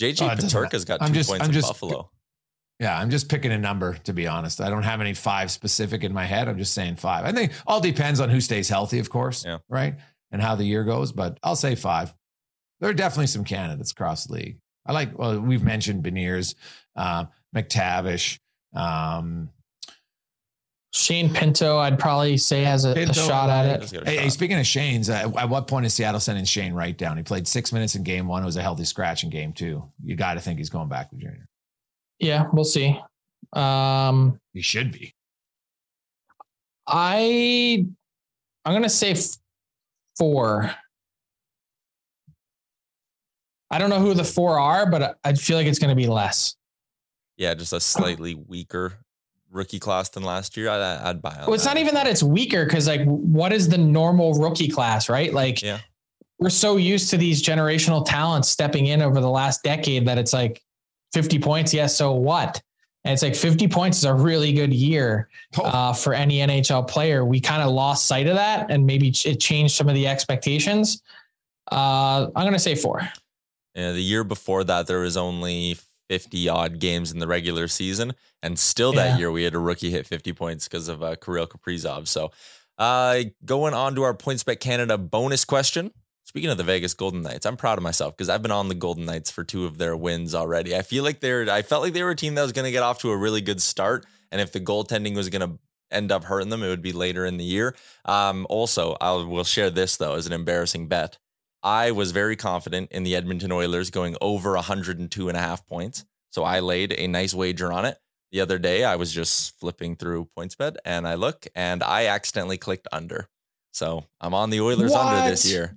[0.00, 2.10] JJ oh, Peterka's got 2 I'm just, points I'm in just, Buffalo.
[2.80, 4.60] Yeah, I'm just picking a number to be honest.
[4.60, 6.48] I don't have any five specific in my head.
[6.48, 7.24] I'm just saying five.
[7.24, 9.44] I think all depends on who stays healthy, of course.
[9.46, 9.58] Yeah.
[9.70, 9.94] Right.
[10.32, 12.12] And how the year goes, but I'll say five
[12.80, 14.58] there are definitely some candidates across the league.
[14.86, 16.54] I like, well, we've mentioned Beniers,
[16.94, 18.38] uh, McTavish,
[18.74, 19.50] um,
[20.92, 24.06] Shane Pinto, I'd probably say has a, Pinto, a shot at it.
[24.06, 27.18] Hey, hey, speaking of Shane's, uh, at what point is Seattle sending Shane Wright down?
[27.18, 28.42] He played six minutes in game one.
[28.42, 29.84] It was a healthy scratch in game two.
[30.02, 31.48] You got to think he's going back with junior.
[32.18, 32.98] Yeah, we'll see.
[33.52, 35.14] Um, he should be.
[36.86, 37.84] I,
[38.64, 39.14] I'm going to say
[40.16, 40.70] four.
[43.70, 46.06] I don't know who the four are, but I feel like it's going to be
[46.06, 46.56] less.
[47.36, 48.94] Yeah, just a slightly weaker
[49.50, 50.70] rookie class than last year.
[50.70, 51.36] I, would buy.
[51.40, 55.08] Well, it's not even that it's weaker because like, what is the normal rookie class,
[55.08, 55.32] right?
[55.32, 55.78] Like, yeah.
[56.38, 60.32] we're so used to these generational talents stepping in over the last decade that it's
[60.32, 60.62] like
[61.12, 61.74] 50 points.
[61.74, 61.80] Yes.
[61.80, 62.62] Yeah, so what?
[63.04, 65.64] And it's like 50 points is a really good year oh.
[65.64, 67.24] uh, for any NHL player.
[67.24, 71.02] We kind of lost sight of that and maybe it changed some of the expectations.
[71.70, 73.08] Uh, I'm going to say four.
[73.76, 75.76] Yeah, the year before that, there was only
[76.08, 78.14] 50 odd games in the regular season.
[78.42, 79.18] And still that yeah.
[79.18, 82.08] year, we had a rookie hit 50 points because of uh, Kirill Kaprizov.
[82.08, 82.32] So
[82.78, 85.90] uh, going on to our PointsBet Canada bonus question.
[86.24, 88.74] Speaking of the Vegas Golden Knights, I'm proud of myself because I've been on the
[88.74, 90.74] Golden Knights for two of their wins already.
[90.74, 92.72] I feel like they're, I felt like they were a team that was going to
[92.72, 94.06] get off to a really good start.
[94.32, 95.58] And if the goaltending was going to
[95.90, 97.76] end up hurting them, it would be later in the year.
[98.04, 101.18] Um, also, I will share this though as an embarrassing bet.
[101.66, 106.04] I was very confident in the Edmonton Oilers going over 102 and a half points.
[106.30, 107.98] So I laid a nice wager on it.
[108.30, 112.56] The other day, I was just flipping through PointsBet and I look and I accidentally
[112.56, 113.28] clicked under.
[113.72, 115.06] So I'm on the Oilers what?
[115.06, 115.76] under this year.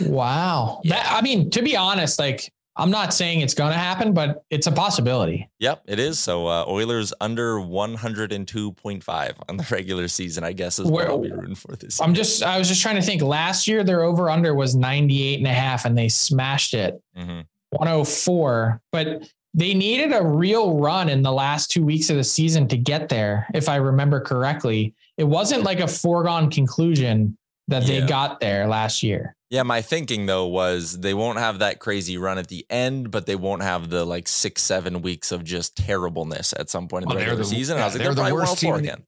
[0.00, 0.80] Wow.
[0.82, 0.96] Yeah.
[0.96, 4.44] That, I mean, to be honest, like I'm not saying it's going to happen, but
[4.48, 5.50] it's a possibility.
[5.58, 6.18] Yep, it is.
[6.18, 11.30] So uh, Oilers under 102.5 on the regular season, I guess is what I'll be
[11.30, 12.00] rooting for this.
[12.00, 12.16] I'm year.
[12.16, 13.22] just, I was just trying to think.
[13.22, 17.40] Last year, their over under was 98 and a half, and they smashed it mm-hmm.
[17.70, 18.80] 104.
[18.90, 22.76] But they needed a real run in the last two weeks of the season to
[22.76, 24.94] get there, if I remember correctly.
[25.18, 27.36] It wasn't like a foregone conclusion
[27.68, 28.00] that yeah.
[28.00, 29.36] they got there last year.
[29.52, 33.26] Yeah, my thinking though was they won't have that crazy run at the end, but
[33.26, 37.10] they won't have the like six, seven weeks of just terribleness at some point in
[37.10, 37.76] the regular the, season.
[37.76, 39.04] Yeah, I was like, they're, they're the worst team again.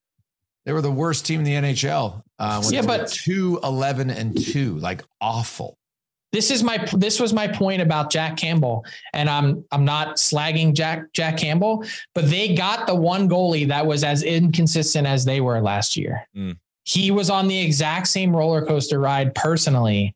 [0.67, 2.23] They were the worst team in the NHL.
[2.39, 5.79] Uh, yeah, but two, 11 and two, like awful.
[6.31, 10.75] This is my this was my point about Jack Campbell, and I'm I'm not slagging
[10.75, 15.41] Jack Jack Campbell, but they got the one goalie that was as inconsistent as they
[15.41, 16.29] were last year.
[16.37, 16.59] Mm.
[16.85, 20.15] He was on the exact same roller coaster ride personally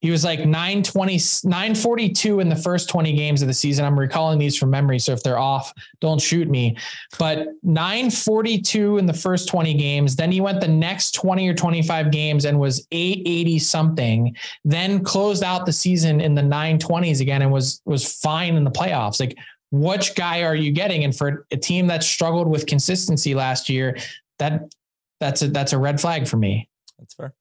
[0.00, 3.84] he was like 920, 942 in the first 20 games of the season.
[3.84, 4.98] I'm recalling these from memory.
[4.98, 6.76] So if they're off, don't shoot me.
[7.18, 10.16] But 942 in the first 20 games.
[10.16, 14.36] Then he went the next 20 or 25 games and was 880 something.
[14.64, 18.70] Then closed out the season in the 920s again and was was fine in the
[18.70, 19.20] playoffs.
[19.20, 19.36] Like,
[19.70, 21.04] which guy are you getting?
[21.04, 23.98] And for a team that struggled with consistency last year,
[24.38, 24.74] that
[25.20, 26.68] that's a that's a red flag for me.
[26.98, 27.34] That's fair.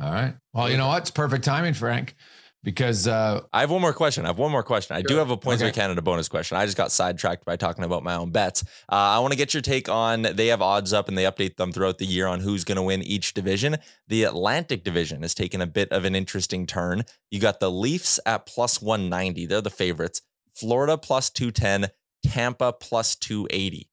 [0.00, 0.34] All right.
[0.52, 1.02] Well, you know what?
[1.02, 2.16] It's perfect timing, Frank,
[2.62, 4.24] because uh, I have one more question.
[4.24, 4.94] I have one more question.
[4.94, 5.08] I sure.
[5.08, 5.72] do have a Points okay.
[5.72, 6.58] Canada bonus question.
[6.58, 8.62] I just got sidetracked by talking about my own bets.
[8.90, 11.56] Uh, I want to get your take on they have odds up and they update
[11.56, 13.76] them throughout the year on who's going to win each division.
[14.08, 17.04] The Atlantic division has taken a bit of an interesting turn.
[17.30, 19.46] You got the Leafs at plus 190.
[19.46, 20.20] They're the favorites.
[20.54, 21.90] Florida plus 210,
[22.24, 23.88] Tampa plus 280.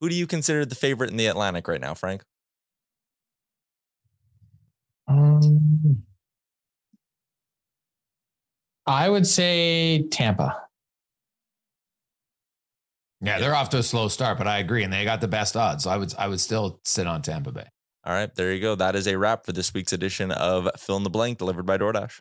[0.00, 2.22] Who do you consider the favorite in the Atlantic right now, Frank?
[5.08, 6.02] Um,
[8.86, 10.62] I would say Tampa.
[13.20, 15.56] Yeah, they're off to a slow start, but I agree, and they got the best
[15.56, 15.84] odds.
[15.84, 17.66] So I would I would still sit on Tampa Bay.
[18.04, 18.74] All right, there you go.
[18.74, 21.78] That is a wrap for this week's edition of Fill in the Blank, delivered by
[21.78, 22.20] DoorDash.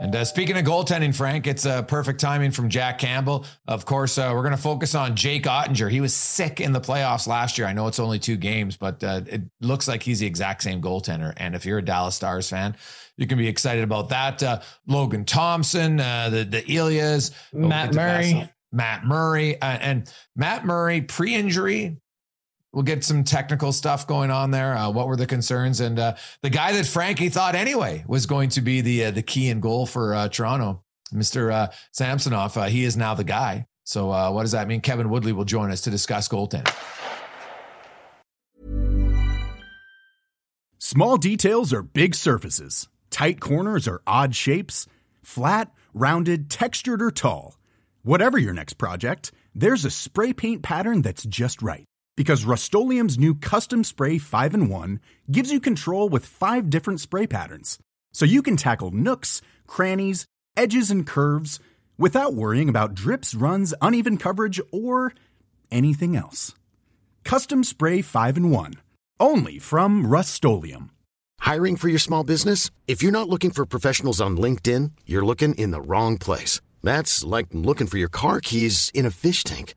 [0.00, 3.44] And uh, speaking of goaltending, Frank, it's a uh, perfect timing from Jack Campbell.
[3.66, 5.90] Of course, uh, we're going to focus on Jake Oettinger.
[5.90, 7.66] He was sick in the playoffs last year.
[7.66, 10.80] I know it's only two games, but uh, it looks like he's the exact same
[10.80, 11.32] goaltender.
[11.36, 12.76] And if you're a Dallas Stars fan,
[13.16, 14.40] you can be excited about that.
[14.40, 18.48] Uh, Logan Thompson, uh, the the Ilias, Matt Murray.
[18.70, 21.96] Matt Murray and Matt Murray pre-injury
[22.78, 24.76] we'll get some technical stuff going on there.
[24.76, 25.80] Uh, what were the concerns?
[25.80, 29.20] And uh, the guy that Frankie thought anyway was going to be the uh, the
[29.20, 31.52] key and goal for uh, Toronto, Mr.
[31.52, 32.56] Uh, Samsonov.
[32.56, 33.66] Uh, he is now the guy.
[33.82, 34.80] So what does that mean?
[34.80, 36.72] Kevin Woodley will join us to discuss goaltending.
[40.78, 42.86] Small details are big surfaces.
[43.10, 44.86] Tight corners are odd shapes.
[45.24, 47.56] Flat, rounded, textured, or tall.
[48.02, 51.87] Whatever your next project, there's a spray paint pattern that's just right
[52.18, 55.00] because Rust-Oleum new Custom Spray 5 and 1
[55.30, 57.78] gives you control with five different spray patterns.
[58.12, 60.26] So you can tackle nooks, crannies,
[60.56, 61.60] edges, and curves
[61.96, 65.12] without worrying about drips, runs, uneven coverage, or
[65.70, 66.54] anything else.
[67.22, 68.74] Custom Spray 5 and 1.
[69.20, 70.44] Only from Rust
[71.38, 72.72] Hiring for your small business?
[72.88, 76.60] If you're not looking for professionals on LinkedIn, you're looking in the wrong place.
[76.82, 79.76] That's like looking for your car keys in a fish tank.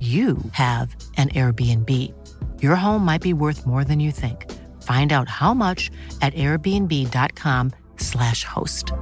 [0.00, 2.14] you have an Airbnb.
[2.62, 4.48] Your home might be worth more than you think.
[4.84, 5.90] Find out how much
[6.22, 8.92] at airbnb.com/slash host.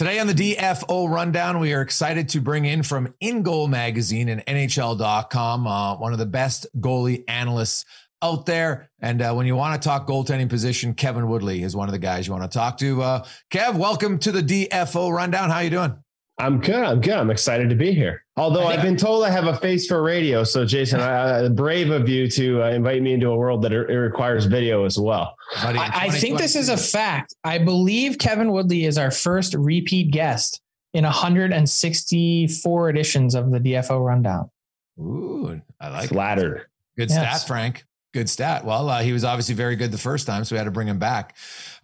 [0.00, 4.42] Today on the DFO Rundown, we are excited to bring in from InGoal Magazine and
[4.46, 7.84] NHL.com uh, one of the best goalie analysts
[8.22, 8.88] out there.
[9.00, 11.98] And uh, when you want to talk goaltending position, Kevin Woodley is one of the
[11.98, 13.02] guys you want to talk to.
[13.02, 15.50] Uh, Kev, welcome to the DFO Rundown.
[15.50, 16.02] How are you doing?
[16.40, 16.82] I'm good.
[16.82, 17.14] I'm good.
[17.14, 18.24] I'm excited to be here.
[18.36, 22.08] Although I've been told I have a face for radio, so Jason, I, brave of
[22.08, 25.36] you to uh, invite me into a world that it requires video as well.
[25.56, 27.34] I, I think this is a fact.
[27.44, 30.62] I believe Kevin Woodley is our first repeat guest
[30.94, 34.50] in 164 editions of the DFO Rundown.
[34.98, 36.56] Ooh, I like flattered.
[36.56, 36.66] It.
[36.96, 37.42] Good yes.
[37.42, 37.84] stat, Frank.
[38.12, 38.64] Good stat.
[38.64, 40.88] Well, uh, he was obviously very good the first time, so we had to bring
[40.88, 41.36] him back.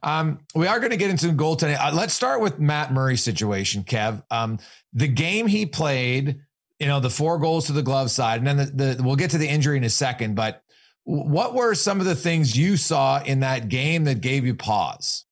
[0.03, 1.79] Um, we are going to get into goaltending.
[1.79, 4.23] Uh, let's start with Matt Murray's situation, Kev.
[4.31, 4.59] Um,
[4.93, 6.41] the game he played,
[6.81, 9.31] you know, the four goals to the glove side, and then the, the, we'll get
[9.31, 10.35] to the injury in a second.
[10.35, 10.62] But
[11.05, 15.25] what were some of the things you saw in that game that gave you pause?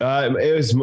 [0.00, 0.74] Uh, it was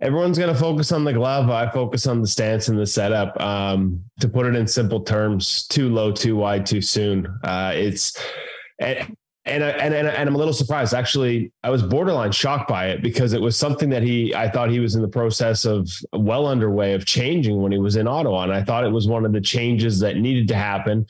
[0.00, 1.50] everyone's going to focus on the glove.
[1.50, 3.40] I focus on the stance and the setup.
[3.40, 7.26] Um, to put it in simple terms, too low, too wide, too soon.
[7.44, 8.20] Uh, it's
[8.78, 10.92] and, and, and and and I'm a little surprised.
[10.92, 14.70] Actually, I was borderline shocked by it because it was something that he I thought
[14.70, 18.42] he was in the process of well underway of changing when he was in Ottawa,
[18.42, 21.06] and I thought it was one of the changes that needed to happen.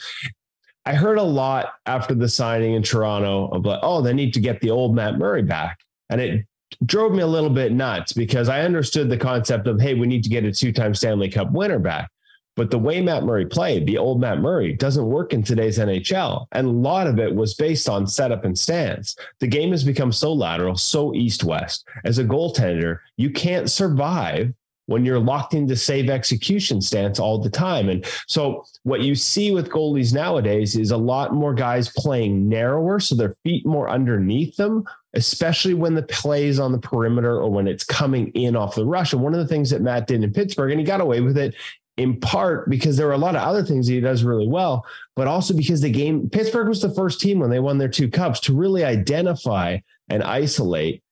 [0.85, 4.41] I heard a lot after the signing in Toronto of like, oh, they need to
[4.41, 5.81] get the old Matt Murray back.
[6.11, 6.47] And it
[6.85, 10.23] drove me a little bit nuts because I understood the concept of, hey, we need
[10.25, 12.11] to get a two time Stanley Cup winner back.
[12.57, 16.47] But the way Matt Murray played, the old Matt Murray, doesn't work in today's NHL.
[16.53, 19.15] And a lot of it was based on setup and stance.
[19.41, 21.87] The game has become so lateral, so east west.
[22.05, 24.55] As a goaltender, you can't survive
[24.87, 27.89] when you're locked into save execution stance all the time.
[27.89, 33.01] And so what you see with goalies nowadays is a lot more guys playing narrower,
[33.01, 34.85] so their feet more underneath them,
[35.17, 38.85] especially when the play is on the perimeter or when it's coming in off the
[38.85, 39.13] rush.
[39.13, 41.39] And one of the things that Matt did in Pittsburgh, and he got away with
[41.39, 41.55] it
[41.97, 44.85] in part because there were a lot of other things he does really well,
[45.17, 48.11] but also because the game, Pittsburgh was the first team when they won their two
[48.11, 49.79] cups to really identify
[50.11, 51.03] and isolate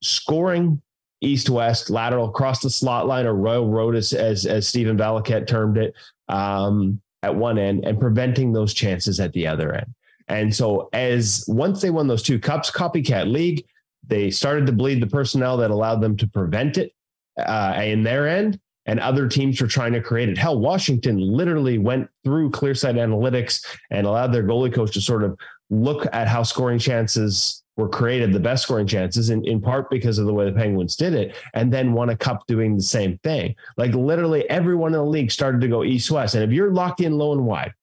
[0.00, 0.80] scoring
[1.20, 5.48] east west lateral across the slot line or royal road as as, as Stephen Valiquette
[5.48, 5.92] termed it
[6.28, 9.92] um, at one end and preventing those chances at the other end.
[10.28, 13.64] And so as once they won those two cups, copycat league,
[14.06, 16.92] they started to bleed the personnel that allowed them to prevent it
[17.38, 18.60] uh, in their end.
[18.86, 20.38] And other teams were trying to create it.
[20.38, 25.38] Hell, Washington literally went through ClearSight Analytics and allowed their goalie coach to sort of
[25.68, 30.18] look at how scoring chances were created the best scoring chances in, in part because
[30.18, 33.18] of the way the Penguins did it, and then won a cup doing the same
[33.18, 33.54] thing.
[33.76, 36.34] Like literally everyone in the league started to go east west.
[36.34, 37.74] And if you're locked in low and wide,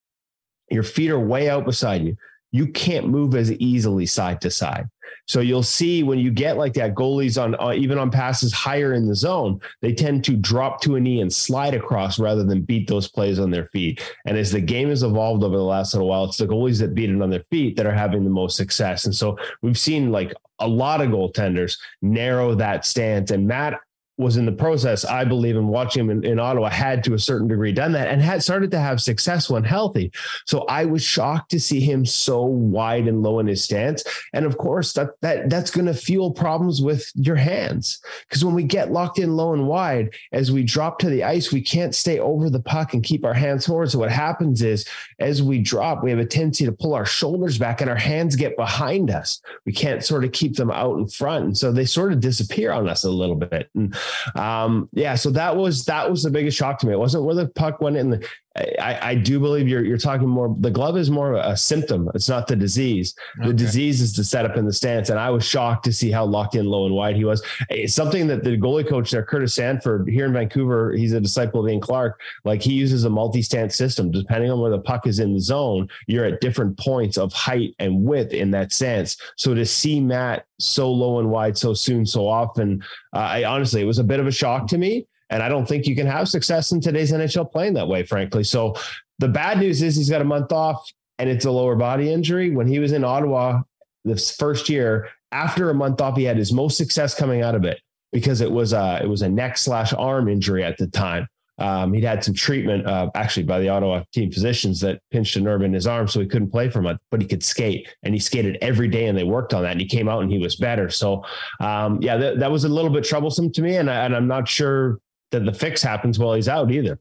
[0.70, 2.16] your feet are way out beside you,
[2.56, 4.88] you can't move as easily side to side.
[5.28, 8.92] So you'll see when you get like that, goalies on uh, even on passes higher
[8.94, 12.62] in the zone, they tend to drop to a knee and slide across rather than
[12.62, 14.00] beat those plays on their feet.
[14.24, 16.94] And as the game has evolved over the last little while, it's the goalies that
[16.94, 19.04] beat it on their feet that are having the most success.
[19.04, 23.30] And so we've seen like a lot of goaltenders narrow that stance.
[23.30, 23.80] And Matt,
[24.18, 27.18] was in the process, I believe, in watching him in, in, Ottawa, had to a
[27.18, 30.10] certain degree done that and had started to have success when healthy.
[30.46, 34.04] So I was shocked to see him so wide and low in his stance.
[34.32, 38.54] And of course, that that that's going to fuel problems with your hands because when
[38.54, 41.94] we get locked in low and wide, as we drop to the ice, we can't
[41.94, 43.90] stay over the puck and keep our hands forward.
[43.90, 44.86] So what happens is,
[45.18, 48.36] as we drop, we have a tendency to pull our shoulders back and our hands
[48.36, 49.40] get behind us.
[49.64, 52.72] We can't sort of keep them out in front, and so they sort of disappear
[52.72, 53.68] on us a little bit.
[53.74, 53.94] And
[54.34, 56.92] um, yeah, so that was that was the biggest shock to me.
[56.92, 58.10] It wasn't where the puck went in.
[58.10, 60.54] The, I, I do believe you're you're talking more.
[60.60, 62.10] The glove is more a symptom.
[62.14, 63.14] It's not the disease.
[63.38, 63.56] The okay.
[63.56, 65.10] disease is the setup in the stance.
[65.10, 67.42] And I was shocked to see how locked in low and wide he was.
[67.68, 71.60] It's something that the goalie coach there, Curtis Sanford, here in Vancouver, he's a disciple
[71.60, 72.20] of Ian Clark.
[72.44, 74.10] Like he uses a multi-stance system.
[74.10, 77.74] Depending on where the puck is in the zone, you're at different points of height
[77.78, 79.18] and width in that stance.
[79.36, 82.82] So to see Matt so low and wide so soon, so often,
[83.14, 85.66] uh, I honestly, it was a bit of a shock to me And I don't
[85.66, 88.44] think you can have success in today's NHL playing that way, frankly.
[88.44, 88.74] So
[89.18, 92.50] the bad news is he's got a month off and it's a lower body injury.
[92.50, 93.62] When he was in Ottawa
[94.04, 97.64] this first year, after a month off, he had his most success coming out of
[97.64, 97.80] it
[98.12, 101.26] because it was a it was a neck slash arm injury at the time.
[101.58, 105.40] Um, he'd had some treatment, uh, actually by the Ottawa team physicians that pinched a
[105.40, 107.88] nerve in his arm, so he couldn't play for a month, but he could skate,
[108.02, 110.30] and he skated every day, and they worked on that, and he came out and
[110.30, 110.90] he was better.
[110.90, 111.24] So,
[111.60, 114.26] um, yeah, that, that was a little bit troublesome to me, and, I, and I'm
[114.26, 114.98] not sure
[115.38, 116.98] that the fix happens while he's out either.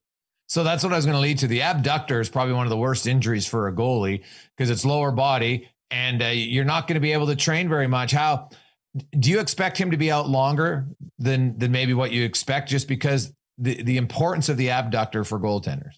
[0.47, 1.47] So that's what I was going to lead to.
[1.47, 4.23] The abductor is probably one of the worst injuries for a goalie
[4.55, 7.87] because it's lower body, and uh, you're not going to be able to train very
[7.87, 8.11] much.
[8.11, 8.49] How
[9.17, 12.87] do you expect him to be out longer than than maybe what you expect, just
[12.87, 15.95] because the the importance of the abductor for goaltenders?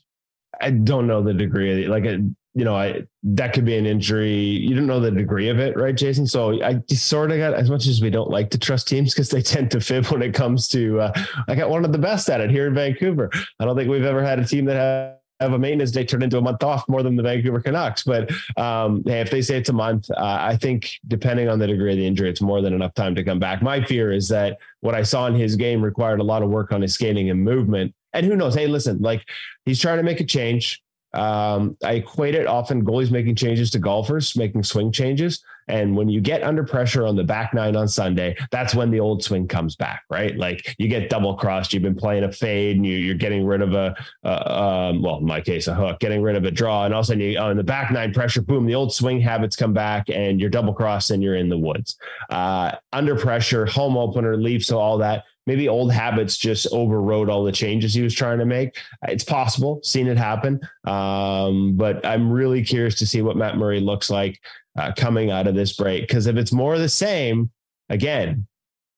[0.62, 1.90] I don't know the degree of it.
[1.90, 4.34] Like, you know, I that could be an injury.
[4.34, 6.26] You don't know the degree of it, right, Jason?
[6.26, 9.30] So I sort of got as much as we don't like to trust teams because
[9.30, 11.02] they tend to fib when it comes to.
[11.02, 13.30] Uh, I got one of the best at it here in Vancouver.
[13.60, 16.38] I don't think we've ever had a team that have a maintenance day turned into
[16.38, 18.04] a month off more than the Vancouver Canucks.
[18.04, 21.68] But um, hey, if they say it's a month, uh, I think depending on the
[21.68, 23.62] degree of the injury, it's more than enough time to come back.
[23.62, 26.72] My fear is that what I saw in his game required a lot of work
[26.72, 27.94] on his skating and movement.
[28.14, 28.56] And who knows?
[28.56, 29.28] Hey, listen, like
[29.66, 30.82] he's trying to make a change.
[31.14, 35.42] Um, I equate it often goalies making changes to golfers making swing changes.
[35.70, 39.00] And when you get under pressure on the back nine on Sunday, that's when the
[39.00, 40.38] old swing comes back, right?
[40.38, 41.74] Like you get double crossed.
[41.74, 45.26] You've been playing a fade, and you, are getting rid of a, um, well, in
[45.26, 47.38] my case, a hook, getting rid of a draw, and all of a sudden you
[47.38, 50.74] on the back nine pressure, boom, the old swing habits come back, and you're double
[50.74, 51.98] crossed, and you're in the woods.
[52.30, 57.44] Uh, under pressure, home opener, leave, so all that maybe old habits just overrode all
[57.44, 58.78] the changes he was trying to make.
[59.08, 60.60] It's possible, seen it happen.
[60.86, 64.40] Um, but I'm really curious to see what Matt Murray looks like
[64.78, 66.04] uh, coming out of this break.
[66.04, 67.50] Because if it's more of the same,
[67.90, 68.46] again,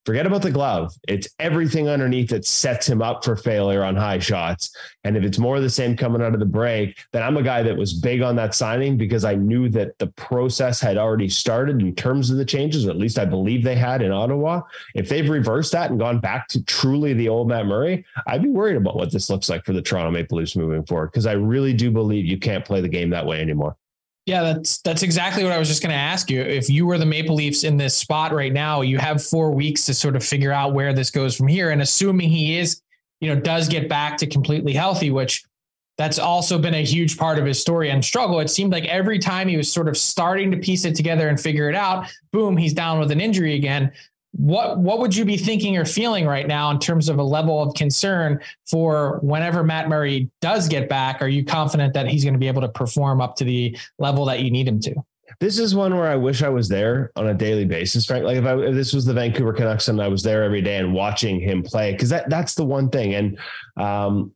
[0.06, 0.94] Forget about the glove.
[1.08, 4.76] It's everything underneath that sets him up for failure on high shots.
[5.04, 7.44] And if it's more of the same coming out of the break, then I'm a
[7.44, 11.30] guy that was big on that signing because I knew that the process had already
[11.30, 14.62] started in terms of the changes, or at least I believe they had in Ottawa.
[14.96, 18.50] If they've reversed that and gone back to truly the old Matt Murray, I'd be
[18.50, 21.34] worried about what this looks like for the Toronto Maple Leafs moving forward because I
[21.34, 23.76] really do believe you can't play the game that way anymore.
[24.30, 26.40] Yeah, that's that's exactly what I was just going to ask you.
[26.40, 29.88] If you were the Maple Leafs in this spot right now, you have four weeks
[29.88, 31.72] to sort of figure out where this goes from here.
[31.72, 32.80] And assuming he is,
[33.22, 35.44] you know, does get back to completely healthy, which
[35.98, 38.40] that's also been a huge part of his story and struggle.
[38.40, 41.42] It seemed like every time he was sort of starting to piece it together and
[41.42, 43.92] figure it out, boom, he's down with an injury again
[44.32, 47.62] what what would you be thinking or feeling right now in terms of a level
[47.64, 51.22] of concern for whenever Matt Murray does get back?
[51.22, 54.26] Are you confident that he's going to be able to perform up to the level
[54.26, 54.96] that you need him to?
[55.40, 58.24] This is one where I wish I was there on a daily basis, right?
[58.24, 60.78] Like if, I, if this was the Vancouver Canucks and I was there every day
[60.78, 63.16] and watching him play, because that that's the one thing.
[63.16, 63.40] And
[63.78, 64.34] um,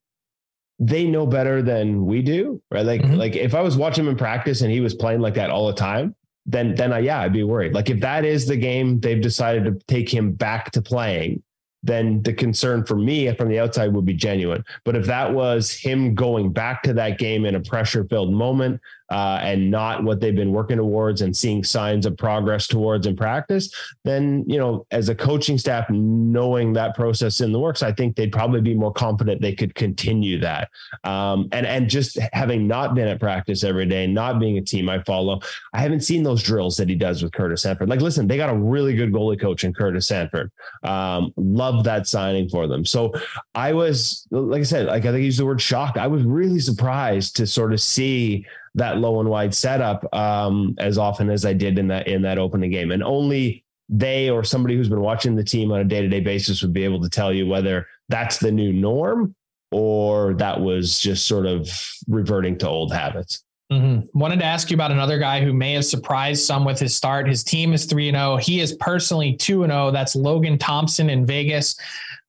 [0.80, 2.86] they know better than we do, right?
[2.86, 3.16] Like mm-hmm.
[3.16, 5.68] like if I was watching him in practice and he was playing like that all
[5.68, 6.16] the time,
[6.46, 7.74] then then I, yeah, I'd be worried.
[7.74, 11.42] Like if that is the game they've decided to take him back to playing,
[11.84, 14.64] then the concern for me from the outside would be genuine.
[14.86, 18.80] But if that was him going back to that game in a pressure filled moment,
[19.14, 23.16] uh, and not what they've been working towards and seeing signs of progress towards in
[23.16, 23.70] practice,
[24.04, 28.16] then, you know, as a coaching staff, knowing that process in the works, I think
[28.16, 30.72] they'd probably be more confident they could continue that.
[31.04, 34.90] Um, and, and just having not been at practice every day, not being a team
[34.90, 35.42] I follow,
[35.74, 37.90] I haven't seen those drills that he does with Curtis Sanford.
[37.90, 40.52] Like, listen, they got a really good goalie coach in Curtis Sanford.
[40.82, 42.84] Um, love that signing for them.
[42.84, 43.14] So
[43.54, 46.00] I was, like I said, like I think he used the word shocked.
[46.00, 48.44] I was really surprised to sort of see
[48.76, 52.38] that low and wide setup um, as often as I did in that in that
[52.38, 56.02] opening game, and only they or somebody who's been watching the team on a day
[56.02, 59.36] to day basis would be able to tell you whether that's the new norm
[59.72, 61.70] or that was just sort of
[62.08, 63.44] reverting to old habits.
[63.72, 64.18] Mm-hmm.
[64.18, 67.28] Wanted to ask you about another guy who may have surprised some with his start.
[67.28, 68.38] His team is 3 0.
[68.38, 69.92] He is personally 2 0.
[69.92, 71.76] That's Logan Thompson in Vegas.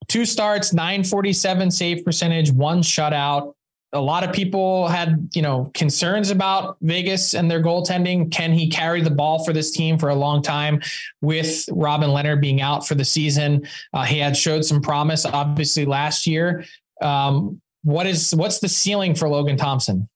[0.09, 3.55] Two starts, 947 save percentage, one shutout
[3.95, 8.30] a lot of people had, you know, concerns about Vegas and their goaltending.
[8.30, 10.82] Can he carry the ball for this team for a long time
[11.20, 13.66] with Robin Lehner being out for the season?
[13.92, 16.64] Uh, he had showed some promise, obviously, last year.
[17.01, 20.09] Um, what is what's the ceiling for Logan Thompson?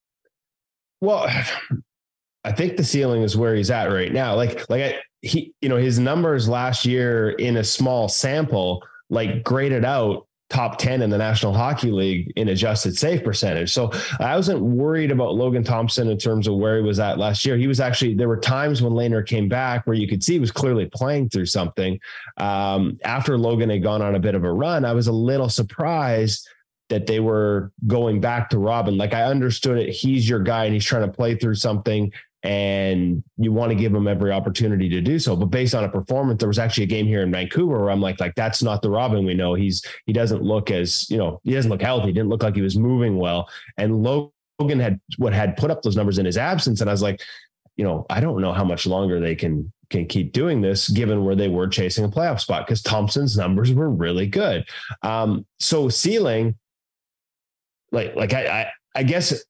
[1.00, 1.28] Well,
[2.44, 4.34] I think the ceiling is where he's at right now.
[4.34, 9.42] Like, like I, he, you know, his numbers last year in a small sample, like
[9.42, 13.70] graded out top 10 in the National Hockey League in adjusted save percentage.
[13.70, 17.44] So I wasn't worried about Logan Thompson in terms of where he was at last
[17.44, 17.58] year.
[17.58, 20.38] He was actually, there were times when Lehner came back where you could see he
[20.38, 22.00] was clearly playing through something.
[22.38, 25.50] Um, after Logan had gone on a bit of a run, I was a little
[25.50, 26.48] surprised
[26.88, 28.96] that they were going back to Robin.
[28.96, 29.90] Like I understood it.
[29.90, 32.10] He's your guy and he's trying to play through something
[32.44, 35.34] and you want to give them every opportunity to do so.
[35.34, 38.00] But based on a performance, there was actually a game here in Vancouver where I'm
[38.00, 39.54] like, like that's not the Robin we know.
[39.54, 42.06] He's he doesn't look as you know he doesn't look healthy.
[42.06, 43.48] He didn't look like he was moving well.
[43.76, 47.02] And Logan had what had put up those numbers in his absence, and I was
[47.02, 47.20] like,
[47.76, 51.24] you know, I don't know how much longer they can can keep doing this given
[51.24, 54.64] where they were chasing a playoff spot because Thompson's numbers were really good.
[55.02, 56.56] Um, so ceiling,
[57.90, 59.44] like like I, I I guess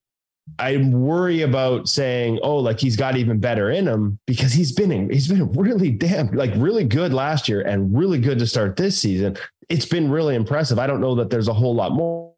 [0.59, 4.91] I worry about saying, oh, like he's got even better in him because he's been
[4.91, 8.77] in, he's been really damn like really good last year and really good to start
[8.77, 9.37] this season.
[9.69, 10.79] It's been really impressive.
[10.79, 12.29] I don't know that there's a whole lot more.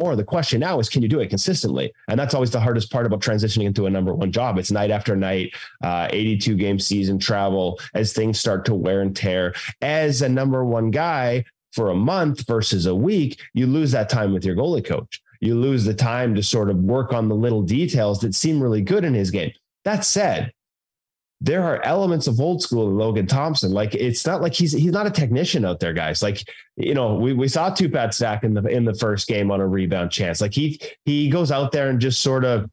[0.00, 0.16] More.
[0.16, 1.92] The question now is, can you do it consistently?
[2.08, 4.58] And that's always the hardest part about transitioning into a number one job.
[4.58, 5.54] It's night after night,
[5.84, 9.54] uh, 82 game season travel as things start to wear and tear.
[9.80, 14.32] As a number one guy for a month versus a week, you lose that time
[14.32, 17.62] with your goalie coach you lose the time to sort of work on the little
[17.62, 19.50] details that seem really good in his game.
[19.84, 20.52] That said,
[21.40, 23.72] there are elements of old school in Logan Thompson.
[23.72, 26.22] Like it's not like he's he's not a technician out there, guys.
[26.22, 29.60] Like you know, we, we saw two-pad stack in the in the first game on
[29.60, 30.40] a rebound chance.
[30.40, 32.70] Like he he goes out there and just sort of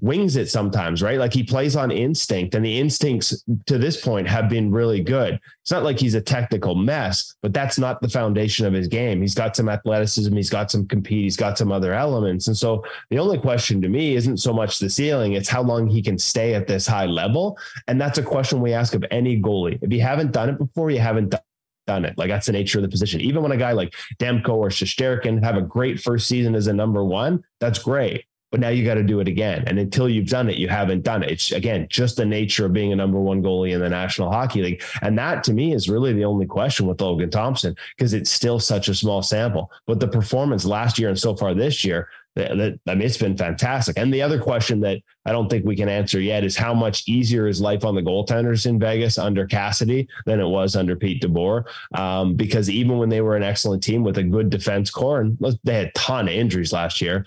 [0.00, 1.18] wings it sometimes, right?
[1.18, 5.40] Like he plays on instinct, and the instincts to this point have been really good.
[5.62, 9.20] It's not like he's a technical mess, but that's not the foundation of his game.
[9.20, 12.46] He's got some athleticism, he's got some compete, he's got some other elements.
[12.46, 15.88] And so the only question to me isn't so much the ceiling, it's how long
[15.88, 17.58] he can stay at this high level.
[17.88, 19.78] And that's a question we ask of any goalie.
[19.82, 21.40] If you haven't done it before, you haven't done
[21.86, 22.18] done it.
[22.18, 23.20] Like that's the nature of the position.
[23.20, 26.72] Even when a guy like Demko or Shesterkin have a great first season as a
[26.72, 28.24] number one, that's great
[28.56, 29.64] but now you got to do it again.
[29.66, 31.30] And until you've done it, you haven't done it.
[31.30, 34.62] It's again just the nature of being a number one goalie in the National Hockey
[34.62, 34.82] League.
[35.02, 38.58] And that to me is really the only question with Logan Thompson because it's still
[38.58, 39.70] such a small sample.
[39.86, 43.36] But the performance last year and so far this year, that, I mean, it's been
[43.36, 43.98] fantastic.
[43.98, 47.08] And the other question that I don't think we can answer yet is how much
[47.08, 51.22] easier is life on the goaltenders in Vegas under Cassidy than it was under Pete
[51.22, 51.64] DeBoer?
[51.94, 55.38] Um, because even when they were an excellent team with a good defense core, and
[55.64, 57.26] they had a ton of injuries last year,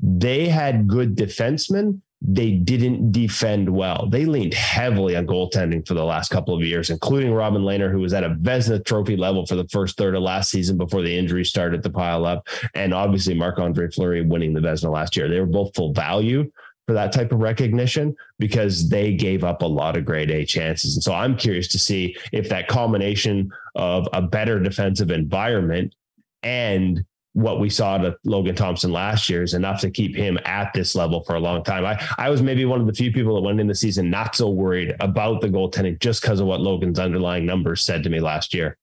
[0.00, 2.00] they had good defensemen.
[2.20, 4.08] They didn't defend well.
[4.10, 8.00] They leaned heavily on goaltending for the last couple of years, including Robin Lehner, who
[8.00, 11.16] was at a Vezina Trophy level for the first third of last season before the
[11.16, 15.28] injuries started to pile up, and obviously Marc Andre Fleury winning the Vezina last year.
[15.28, 16.50] They were both full value
[16.88, 20.96] for that type of recognition because they gave up a lot of grade A chances.
[20.96, 25.94] And so I'm curious to see if that combination of a better defensive environment
[26.42, 27.04] and
[27.38, 30.96] what we saw to Logan Thompson last year is enough to keep him at this
[30.96, 31.84] level for a long time.
[31.84, 34.34] I, I was maybe one of the few people that went in the season not
[34.34, 38.18] so worried about the goaltending just because of what Logan's underlying numbers said to me
[38.18, 38.76] last year.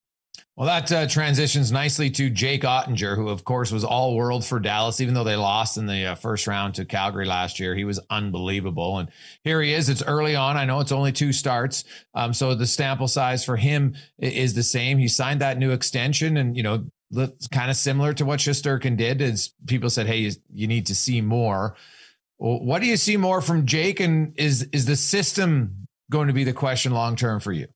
[0.55, 4.57] Well, that uh, transitions nicely to Jake Oettinger, who, of course, was all world for
[4.61, 7.75] Dallas, even though they lost in the uh, first round to Calgary last year.
[7.75, 8.99] He was unbelievable.
[8.99, 9.09] And
[9.43, 9.89] here he is.
[9.89, 10.55] It's early on.
[10.55, 11.83] I know it's only two starts.
[12.13, 14.97] Um, so the sample size for him is the same.
[14.97, 16.37] He signed that new extension.
[16.37, 16.85] And, you know,
[17.51, 21.21] kind of similar to what Shesterkin did is people said, Hey, you need to see
[21.21, 21.75] more.
[22.37, 23.99] Well, what do you see more from Jake?
[23.99, 27.67] And is, is the system going to be the question long-term for you?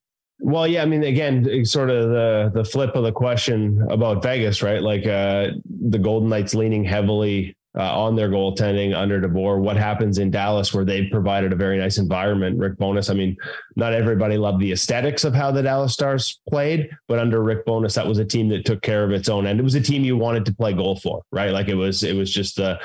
[0.42, 4.64] Well, yeah, I mean, again, sort of the the flip of the question about Vegas,
[4.64, 4.82] right?
[4.82, 9.62] Like uh, the Golden Knights leaning heavily uh, on their goaltending under DeBoer.
[9.62, 12.60] What happens in Dallas, where they've provided a very nice environment?
[12.60, 13.10] Rick Bowness.
[13.10, 13.38] I mean,
[13.78, 17.96] not everybody loved the aesthetics of how the Dallas Stars played, but under Rick Bowness,
[17.96, 19.62] that was a team that took care of its own end.
[19.62, 21.52] It was a team you wanted to play goal for, right?
[21.52, 22.78] Like it was, it was just the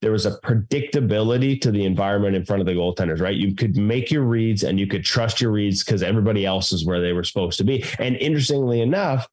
[0.00, 3.36] there was a predictability to the environment in front of the goaltenders, right?
[3.36, 6.84] You could make your reads and you could trust your reads because everybody else is
[6.84, 7.84] where they were supposed to be.
[8.00, 9.28] And interestingly enough,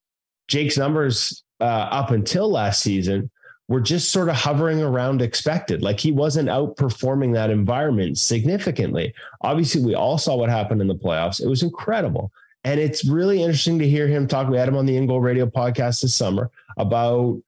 [0.47, 3.32] Jake's numbers uh, up until last season
[3.70, 5.84] were just sort of hovering around expected.
[5.84, 9.13] Like he wasn't outperforming that environment significantly.
[9.41, 11.39] Obviously, we all saw what happened in the playoffs.
[11.41, 12.32] It was incredible.
[12.63, 14.49] And it's really interesting to hear him talk.
[14.49, 17.39] We had him on the InGoal Radio podcast this summer about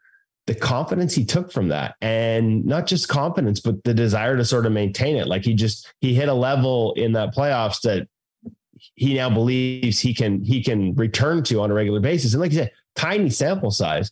[0.45, 4.67] the confidence he took from that and not just confidence, but the desire to sort
[4.67, 5.27] of maintain it.
[5.27, 8.07] Like he just, he hit a level in that playoffs that
[8.93, 12.33] he now believes he can, he can return to on a regular basis.
[12.33, 14.11] And like you said, tiny sample size,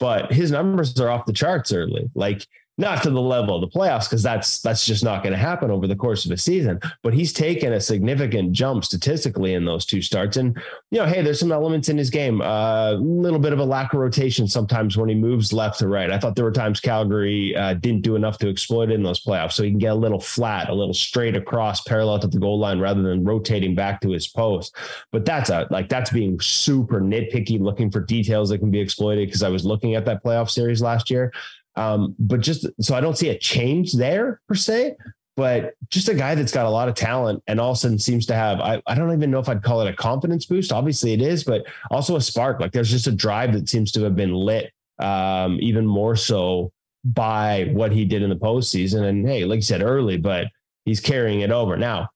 [0.00, 2.10] but his numbers are off the charts early.
[2.14, 2.46] Like
[2.80, 5.70] not to the level of the playoffs because that's that's just not going to happen
[5.70, 6.80] over the course of a season.
[7.02, 10.56] But he's taken a significant jump statistically in those two starts, and
[10.90, 12.40] you know, hey, there's some elements in his game.
[12.40, 15.88] A uh, little bit of a lack of rotation sometimes when he moves left to
[15.88, 16.10] right.
[16.10, 19.52] I thought there were times Calgary uh, didn't do enough to exploit in those playoffs,
[19.52, 22.58] so he can get a little flat, a little straight across, parallel to the goal
[22.58, 24.74] line rather than rotating back to his post.
[25.12, 29.28] But that's a like that's being super nitpicky, looking for details that can be exploited.
[29.28, 31.30] Because I was looking at that playoff series last year.
[31.76, 34.96] Um, but just so I don't see a change there per se,
[35.36, 37.98] but just a guy that's got a lot of talent and all of a sudden
[37.98, 40.72] seems to have, I, I don't even know if I'd call it a confidence boost.
[40.72, 42.60] Obviously it is, but also a spark.
[42.60, 46.72] Like there's just a drive that seems to have been lit um, even more so
[47.04, 49.04] by what he did in the postseason.
[49.04, 50.48] And hey, like you said early, but
[50.84, 51.76] he's carrying it over.
[51.76, 52.08] Now,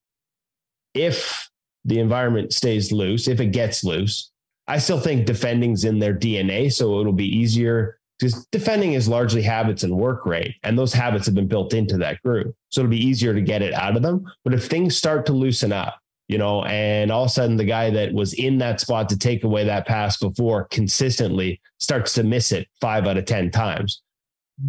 [0.93, 1.49] if
[1.85, 4.31] the environment stays loose, if it gets loose,
[4.67, 6.73] I still think defending's in their DNA.
[6.73, 10.55] So it'll be easier because defending is largely habits and work rate.
[10.63, 12.55] And those habits have been built into that group.
[12.71, 14.25] So it'll be easier to get it out of them.
[14.45, 15.99] But if things start to loosen up,
[16.29, 19.19] you know, and all of a sudden the guy that was in that spot to
[19.19, 24.03] take away that pass before consistently starts to miss it five out of 10 times,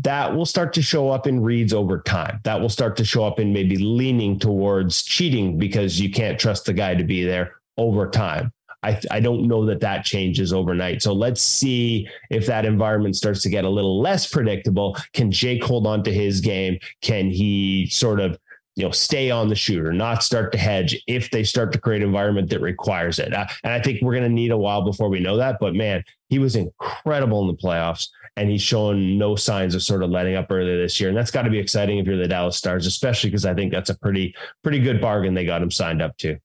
[0.02, 2.40] that will start to show up in reads over time.
[2.44, 6.66] That will start to show up in maybe leaning towards cheating because you can't trust
[6.66, 8.52] the guy to be there over time.
[8.84, 11.02] I, I don't know that that changes overnight.
[11.02, 14.98] So let's see if that environment starts to get a little less predictable.
[15.14, 16.78] Can Jake hold on to his game?
[17.02, 18.38] Can he sort of
[18.76, 22.02] you know stay on the shooter not start to hedge if they start to create
[22.02, 25.10] environment that requires it uh, and i think we're going to need a while before
[25.10, 29.36] we know that but man he was incredible in the playoffs and he's shown no
[29.36, 31.98] signs of sort of letting up earlier this year and that's got to be exciting
[31.98, 35.34] if you're the dallas stars especially because i think that's a pretty pretty good bargain
[35.34, 36.38] they got him signed up to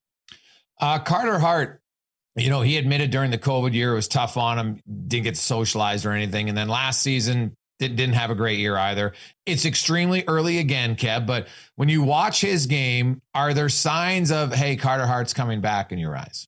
[0.80, 1.79] uh, carter hart
[2.36, 5.36] you know, he admitted during the COVID year it was tough on him, didn't get
[5.36, 6.48] socialized or anything.
[6.48, 7.56] And then last season,
[7.88, 9.14] didn't have a great year either.
[9.46, 14.52] It's extremely early again, Kev, but when you watch his game, are there signs of,
[14.52, 16.46] hey, Carter Hart's coming back in your eyes?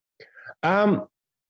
[0.63, 1.07] Um,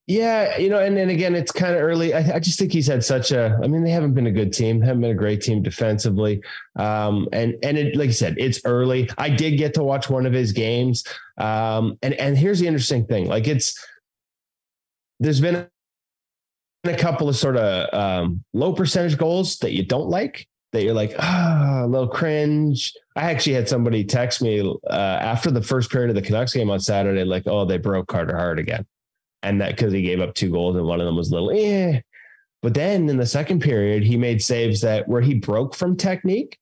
[0.07, 2.13] yeah, you know, and then again, it's kind of early.
[2.13, 3.57] I, I, just think he's had such a.
[3.63, 6.41] I mean, they haven't been a good team, haven't been a great team defensively.
[6.75, 9.09] Um, and and it, like you said, it's early.
[9.17, 11.05] I did get to watch one of his games.
[11.37, 13.81] Um, and and here's the interesting thing: like it's
[15.19, 15.67] there's been
[16.83, 20.93] a couple of sort of um, low percentage goals that you don't like that you're
[20.93, 22.93] like ah a little cringe.
[23.15, 24.59] I actually had somebody text me
[24.89, 28.07] uh, after the first period of the canucks game on saturday like oh they broke
[28.07, 28.85] carter hart again.
[29.43, 32.01] And that because he gave up two goals and one of them was little eh.
[32.61, 36.57] But then in the second period he made saves that where he broke from technique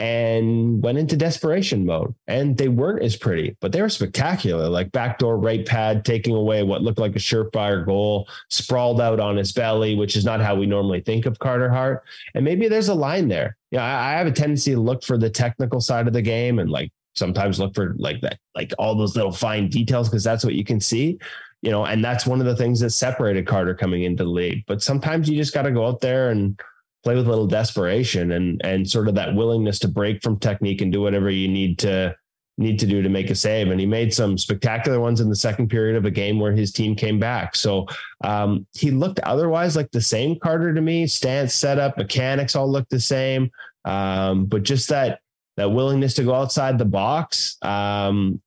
[0.00, 2.14] and went into desperation mode.
[2.26, 4.66] And they weren't as pretty, but they were spectacular.
[4.66, 9.36] Like backdoor right pad, taking away what looked like a surefire goal, sprawled out on
[9.36, 12.02] his belly, which is not how we normally think of Carter Hart.
[12.34, 13.58] And maybe there's a line there.
[13.70, 16.22] Yeah, you know, I, have a tendency to look for the technical side of the
[16.22, 20.24] game and like sometimes look for like that, like all those little fine details because
[20.24, 21.18] that's what you can see.
[21.60, 24.64] You know, and that's one of the things that separated Carter coming into the league.
[24.66, 26.58] But sometimes you just got to go out there and
[27.02, 30.80] play with a little desperation and and sort of that willingness to break from technique
[30.80, 32.14] and do whatever you need to
[32.58, 33.70] need to do to make a save.
[33.70, 36.72] And he made some spectacular ones in the second period of a game where his
[36.72, 37.56] team came back.
[37.56, 37.86] So
[38.22, 41.06] um, he looked otherwise like the same Carter to me.
[41.06, 43.50] Stance, setup, mechanics all looked the same.
[43.86, 45.20] Um, but just that
[45.56, 47.56] that willingness to go outside the box.
[47.62, 48.40] Um,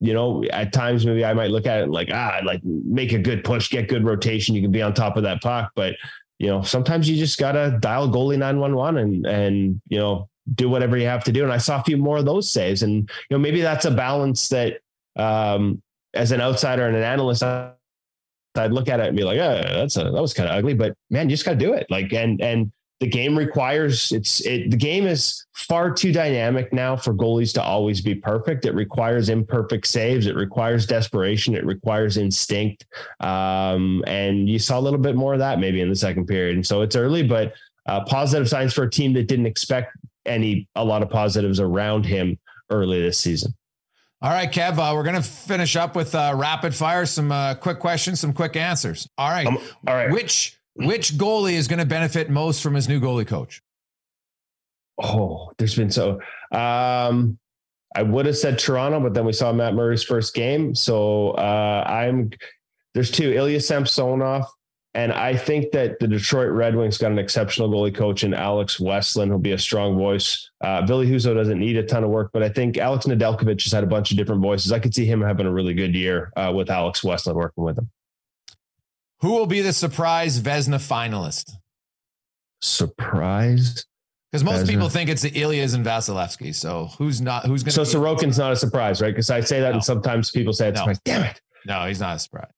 [0.00, 3.18] you know, at times maybe I might look at it like ah, like make a
[3.18, 4.54] good push, get good rotation.
[4.54, 5.96] You can be on top of that puck, but
[6.38, 10.96] you know, sometimes you just gotta dial goalie 911 and and you know, do whatever
[10.96, 11.44] you have to do.
[11.44, 12.82] And I saw a few more of those saves.
[12.82, 14.80] And you know, maybe that's a balance that
[15.16, 15.82] um
[16.14, 19.96] as an outsider and an analyst, I'd look at it and be like, yeah, that's
[19.96, 21.86] a, that was kind of ugly, but man, you just got to do it.
[21.90, 26.96] Like, and, and the game requires it's it the game is far too dynamic now
[26.96, 32.16] for goalies to always be perfect it requires imperfect saves it requires desperation it requires
[32.16, 32.86] instinct
[33.20, 36.56] um, and you saw a little bit more of that maybe in the second period
[36.56, 37.52] and so it's early but
[37.86, 39.96] uh, positive signs for a team that didn't expect
[40.26, 42.36] any a lot of positives around him
[42.70, 43.54] early this season
[44.20, 47.54] all right, Kev, uh, we're going to finish up with uh, rapid fire, some uh,
[47.54, 49.08] quick questions, some quick answers.
[49.16, 49.46] All right.
[49.46, 50.10] Um, all right.
[50.10, 53.62] Which which goalie is going to benefit most from his new goalie coach?
[55.02, 56.20] Oh, there's been so.
[56.52, 57.38] Um,
[57.94, 60.74] I would have said Toronto, but then we saw Matt Murray's first game.
[60.74, 62.30] So uh, I'm
[62.94, 64.44] there's two Ilya Samsonov,
[64.94, 68.78] and I think that the Detroit Red Wings got an exceptional goalie coach in Alex
[68.78, 70.50] Westlund, who'll be a strong voice.
[70.60, 73.72] Uh, Ville Husso doesn't need a ton of work, but I think Alex Nedeljkovic has
[73.72, 74.72] had a bunch of different voices.
[74.72, 77.78] I could see him having a really good year uh, with Alex Westlund working with
[77.78, 77.90] him.
[79.20, 81.52] Who will be the surprise Vezina finalist?
[82.60, 83.84] Surprise
[84.30, 84.68] Because most Vezina.
[84.68, 86.54] people think it's the Ilias and Vasilevsky.
[86.54, 87.46] So who's not?
[87.46, 87.72] Who's going?
[87.74, 89.10] to So Sorokin's not a surprise, right?
[89.10, 89.74] Because I say that, No.
[89.74, 90.82] and sometimes people say it's No.
[90.82, 91.00] surprise.
[91.04, 91.40] Damn it.
[91.66, 92.50] No, he's not a surprise.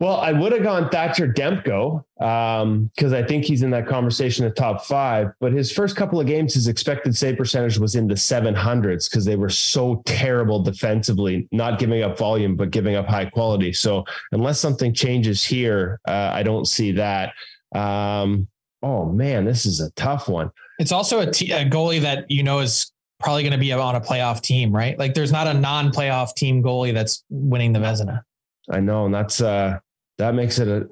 [0.00, 4.54] Well, I would have gone Thatcher Demko because I think he's in that conversation of
[4.54, 5.32] top five.
[5.40, 9.24] But his first couple of games, his expected save percentage was in the 700s because
[9.24, 13.72] they were so terrible defensively, not giving up volume, but giving up high quality.
[13.72, 17.32] So unless something changes here, uh, I don't see that.
[17.74, 18.46] Um,
[18.84, 20.52] oh, man, this is a tough one.
[20.78, 23.96] It's also a, t- a goalie that you know is probably going to be on
[23.96, 24.96] a playoff team, right?
[24.96, 28.22] Like there's not a non-playoff team goalie that's winning the Vezina.
[28.70, 29.78] I know, and that's uh
[30.18, 30.88] that makes it a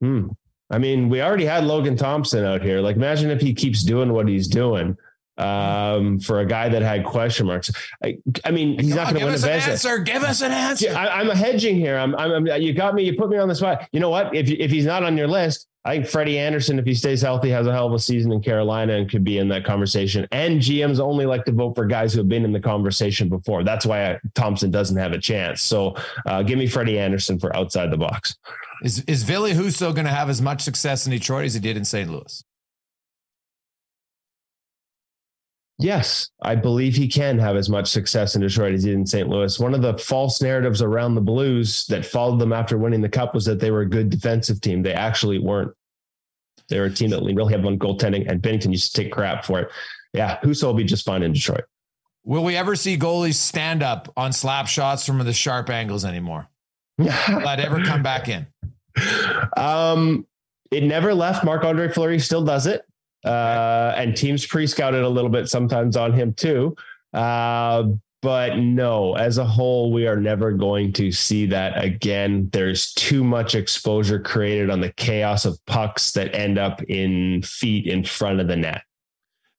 [0.00, 0.28] hmm.
[0.72, 2.80] I mean, we already had Logan Thompson out here.
[2.80, 4.96] Like, imagine if he keeps doing what he's doing
[5.40, 7.70] um, for a guy that had question marks.
[8.04, 9.98] I, I mean, he's not Come going to give win us a an answer.
[9.98, 10.86] Give us an answer.
[10.86, 11.96] Yeah, I, I'm a hedging here.
[11.96, 13.04] I'm, I'm, I'm, you got me.
[13.04, 13.88] You put me on the spot.
[13.92, 14.34] You know what?
[14.34, 17.48] If if he's not on your list, I think Freddie Andersen, if he stays healthy,
[17.50, 20.26] has a hell of a season in Carolina and could be in that conversation.
[20.30, 23.64] And GMs only like to vote for guys who have been in the conversation before.
[23.64, 25.62] That's why I, Thompson doesn't have a chance.
[25.62, 28.36] So uh, give me Freddie Andersen for outside the box.
[28.82, 31.76] Is is Ville Husso going to have as much success in Detroit as he did
[31.76, 32.10] in St.
[32.10, 32.44] Louis?
[35.80, 39.06] Yes, I believe he can have as much success in Detroit as he did in
[39.06, 39.28] St.
[39.28, 39.58] Louis.
[39.58, 43.34] One of the false narratives around the Blues that followed them after winning the cup
[43.34, 44.82] was that they were a good defensive team.
[44.82, 45.72] They actually weren't.
[46.68, 49.10] They were a team that leaned really heavy on goaltending, and Binnington used to take
[49.10, 49.68] crap for it.
[50.12, 51.64] Yeah, Husso will be just fine in Detroit.
[52.24, 56.48] Will we ever see goalies stand up on slap shots from the sharp angles anymore?
[56.98, 58.46] Will that ever come back in?
[59.56, 60.26] um,
[60.70, 61.44] it never left.
[61.44, 62.84] Marc Andre Fleury still does it.
[63.24, 66.74] Uh, and teams pre scouted a little bit sometimes on him too.
[67.12, 67.84] Uh,
[68.22, 72.50] but no, as a whole, we are never going to see that again.
[72.52, 77.86] There's too much exposure created on the chaos of pucks that end up in feet
[77.86, 78.82] in front of the net.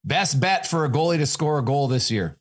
[0.04, 2.38] Best bet for a goalie to score a goal this year.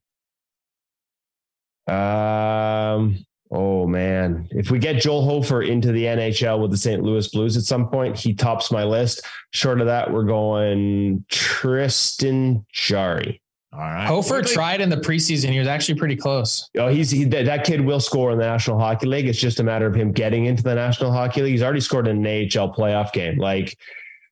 [1.87, 7.03] Um, oh man, if we get Joel Hofer into the NHL with the St.
[7.03, 9.23] Louis Blues at some point, he tops my list.
[9.53, 13.41] Short of that, we're going Tristan Jarry.
[13.73, 14.07] All right.
[14.07, 15.51] Hofer tried in the preseason.
[15.51, 16.69] He was actually pretty close.
[16.77, 19.29] Oh, he's he, that, that kid will score in the National Hockey League.
[19.29, 21.53] It's just a matter of him getting into the National Hockey League.
[21.53, 23.39] He's already scored in an AHL playoff game.
[23.39, 23.79] Like,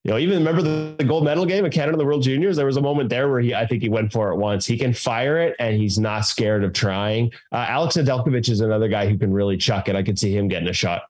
[0.05, 2.57] you know, even remember the, the gold medal game in Canada, the World Juniors.
[2.57, 4.65] There was a moment there where he, I think he went for it once.
[4.65, 7.33] He can fire it, and he's not scared of trying.
[7.53, 9.97] Uh, Alex Nedeljkovic is another guy who can really chuck it.
[9.97, 11.03] I could see him getting a shot.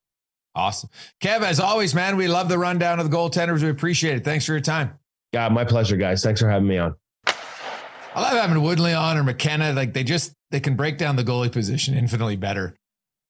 [0.55, 0.91] Awesome.
[1.21, 3.63] Kev, as always, man, we love the rundown of the goaltenders.
[3.63, 4.25] We appreciate it.
[4.25, 4.99] Thanks for your time.
[5.33, 6.23] Yeah, my pleasure, guys.
[6.23, 6.97] Thanks for having me on.
[7.27, 9.73] I love having Woodley on or McKenna.
[9.73, 12.75] Like they just they can break down the goalie position infinitely better.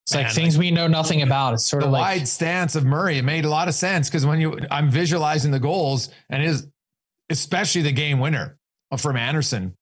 [0.09, 1.53] It's like things we know nothing about.
[1.55, 3.19] It's sort of like wide stance of Murray.
[3.19, 6.67] It made a lot of sense because when you I'm visualizing the goals and his
[7.31, 8.57] especially the game winner
[8.97, 9.75] from Anderson.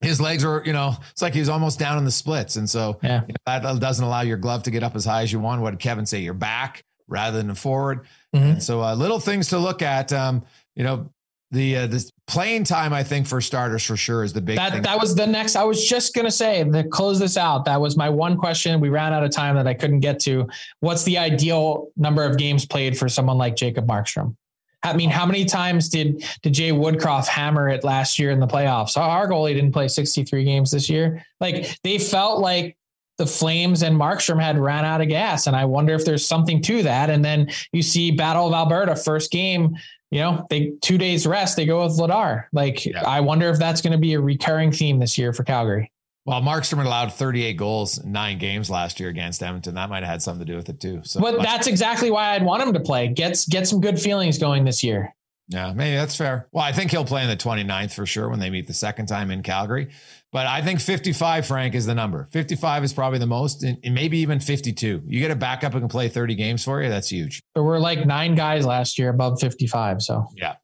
[0.00, 2.56] His legs are, you know, it's like he's almost down in the splits.
[2.56, 3.22] And so Yeah.
[3.22, 5.60] you know, that doesn't allow your glove to get up as high as you want.
[5.62, 6.20] What did Kevin say?
[6.20, 8.06] You're back rather than forward.
[8.34, 8.40] Mhm.
[8.54, 10.12] And so uh, little things to look at.
[10.12, 10.44] Um,
[10.76, 11.08] you know,
[11.50, 14.72] the uh, this playing time, I think for starters for sure is the big that
[14.72, 14.82] thing.
[14.82, 17.64] that was the next I was just gonna say to close this out.
[17.64, 18.78] That was my one question.
[18.80, 20.46] We ran out of time that I couldn't get to.
[20.80, 24.36] What's the ideal number of games played for someone like Jacob Markstrom?
[24.84, 28.46] I mean, how many times did did Jay Woodcroft hammer it last year in the
[28.46, 28.96] playoffs?
[28.96, 31.24] Our goalie didn't play 63 games this year.
[31.40, 32.76] Like they felt like
[33.18, 35.48] the Flames and Markstrom had ran out of gas.
[35.48, 37.10] And I wonder if there's something to that.
[37.10, 39.76] And then you see Battle of Alberta, first game,
[40.10, 42.44] you know, they two days rest, they go with Vladar.
[42.52, 43.02] Like Yeah.
[43.02, 45.92] I wonder if that's going to be a recurring theme this year for Calgary.
[46.24, 49.74] well, Markstrom allowed 38 goals in nine games last year against Edmonton.
[49.74, 51.00] That might have had something to do with it too.
[51.04, 53.08] So But that's exactly why I'd want him to play.
[53.08, 55.14] Get get some good feelings going this year.
[55.48, 56.46] Yeah, maybe that's fair.
[56.52, 59.06] Well, I think he'll play in the 29th for sure when they meet the second
[59.06, 59.88] time in Calgary.
[60.30, 62.28] But I think 55, Frank, is the number.
[62.32, 65.04] 55 is probably the most, and maybe even 52.
[65.06, 66.90] You get a backup who can play 30 games for you.
[66.90, 67.40] That's huge.
[67.54, 70.02] There were like nine guys last year above 55.
[70.02, 70.56] So Yeah.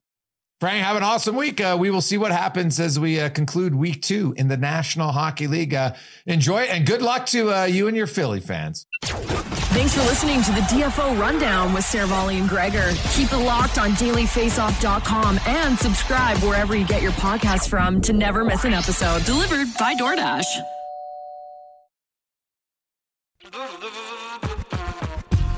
[0.61, 1.59] Frank, have an awesome week.
[1.59, 5.11] Uh, we will see what happens as we uh, conclude week two in the National
[5.11, 5.73] Hockey League.
[5.73, 5.93] Uh,
[6.25, 8.85] enjoy it and good luck to uh, you and your Philly fans.
[9.03, 12.93] Thanks for listening to the DFO Rundown with Seravalli and Gregor.
[13.11, 18.45] Keep it locked on dailyfaceoff.com and subscribe wherever you get your podcasts from to never
[18.45, 19.25] miss an episode.
[19.25, 20.45] Delivered by DoorDash.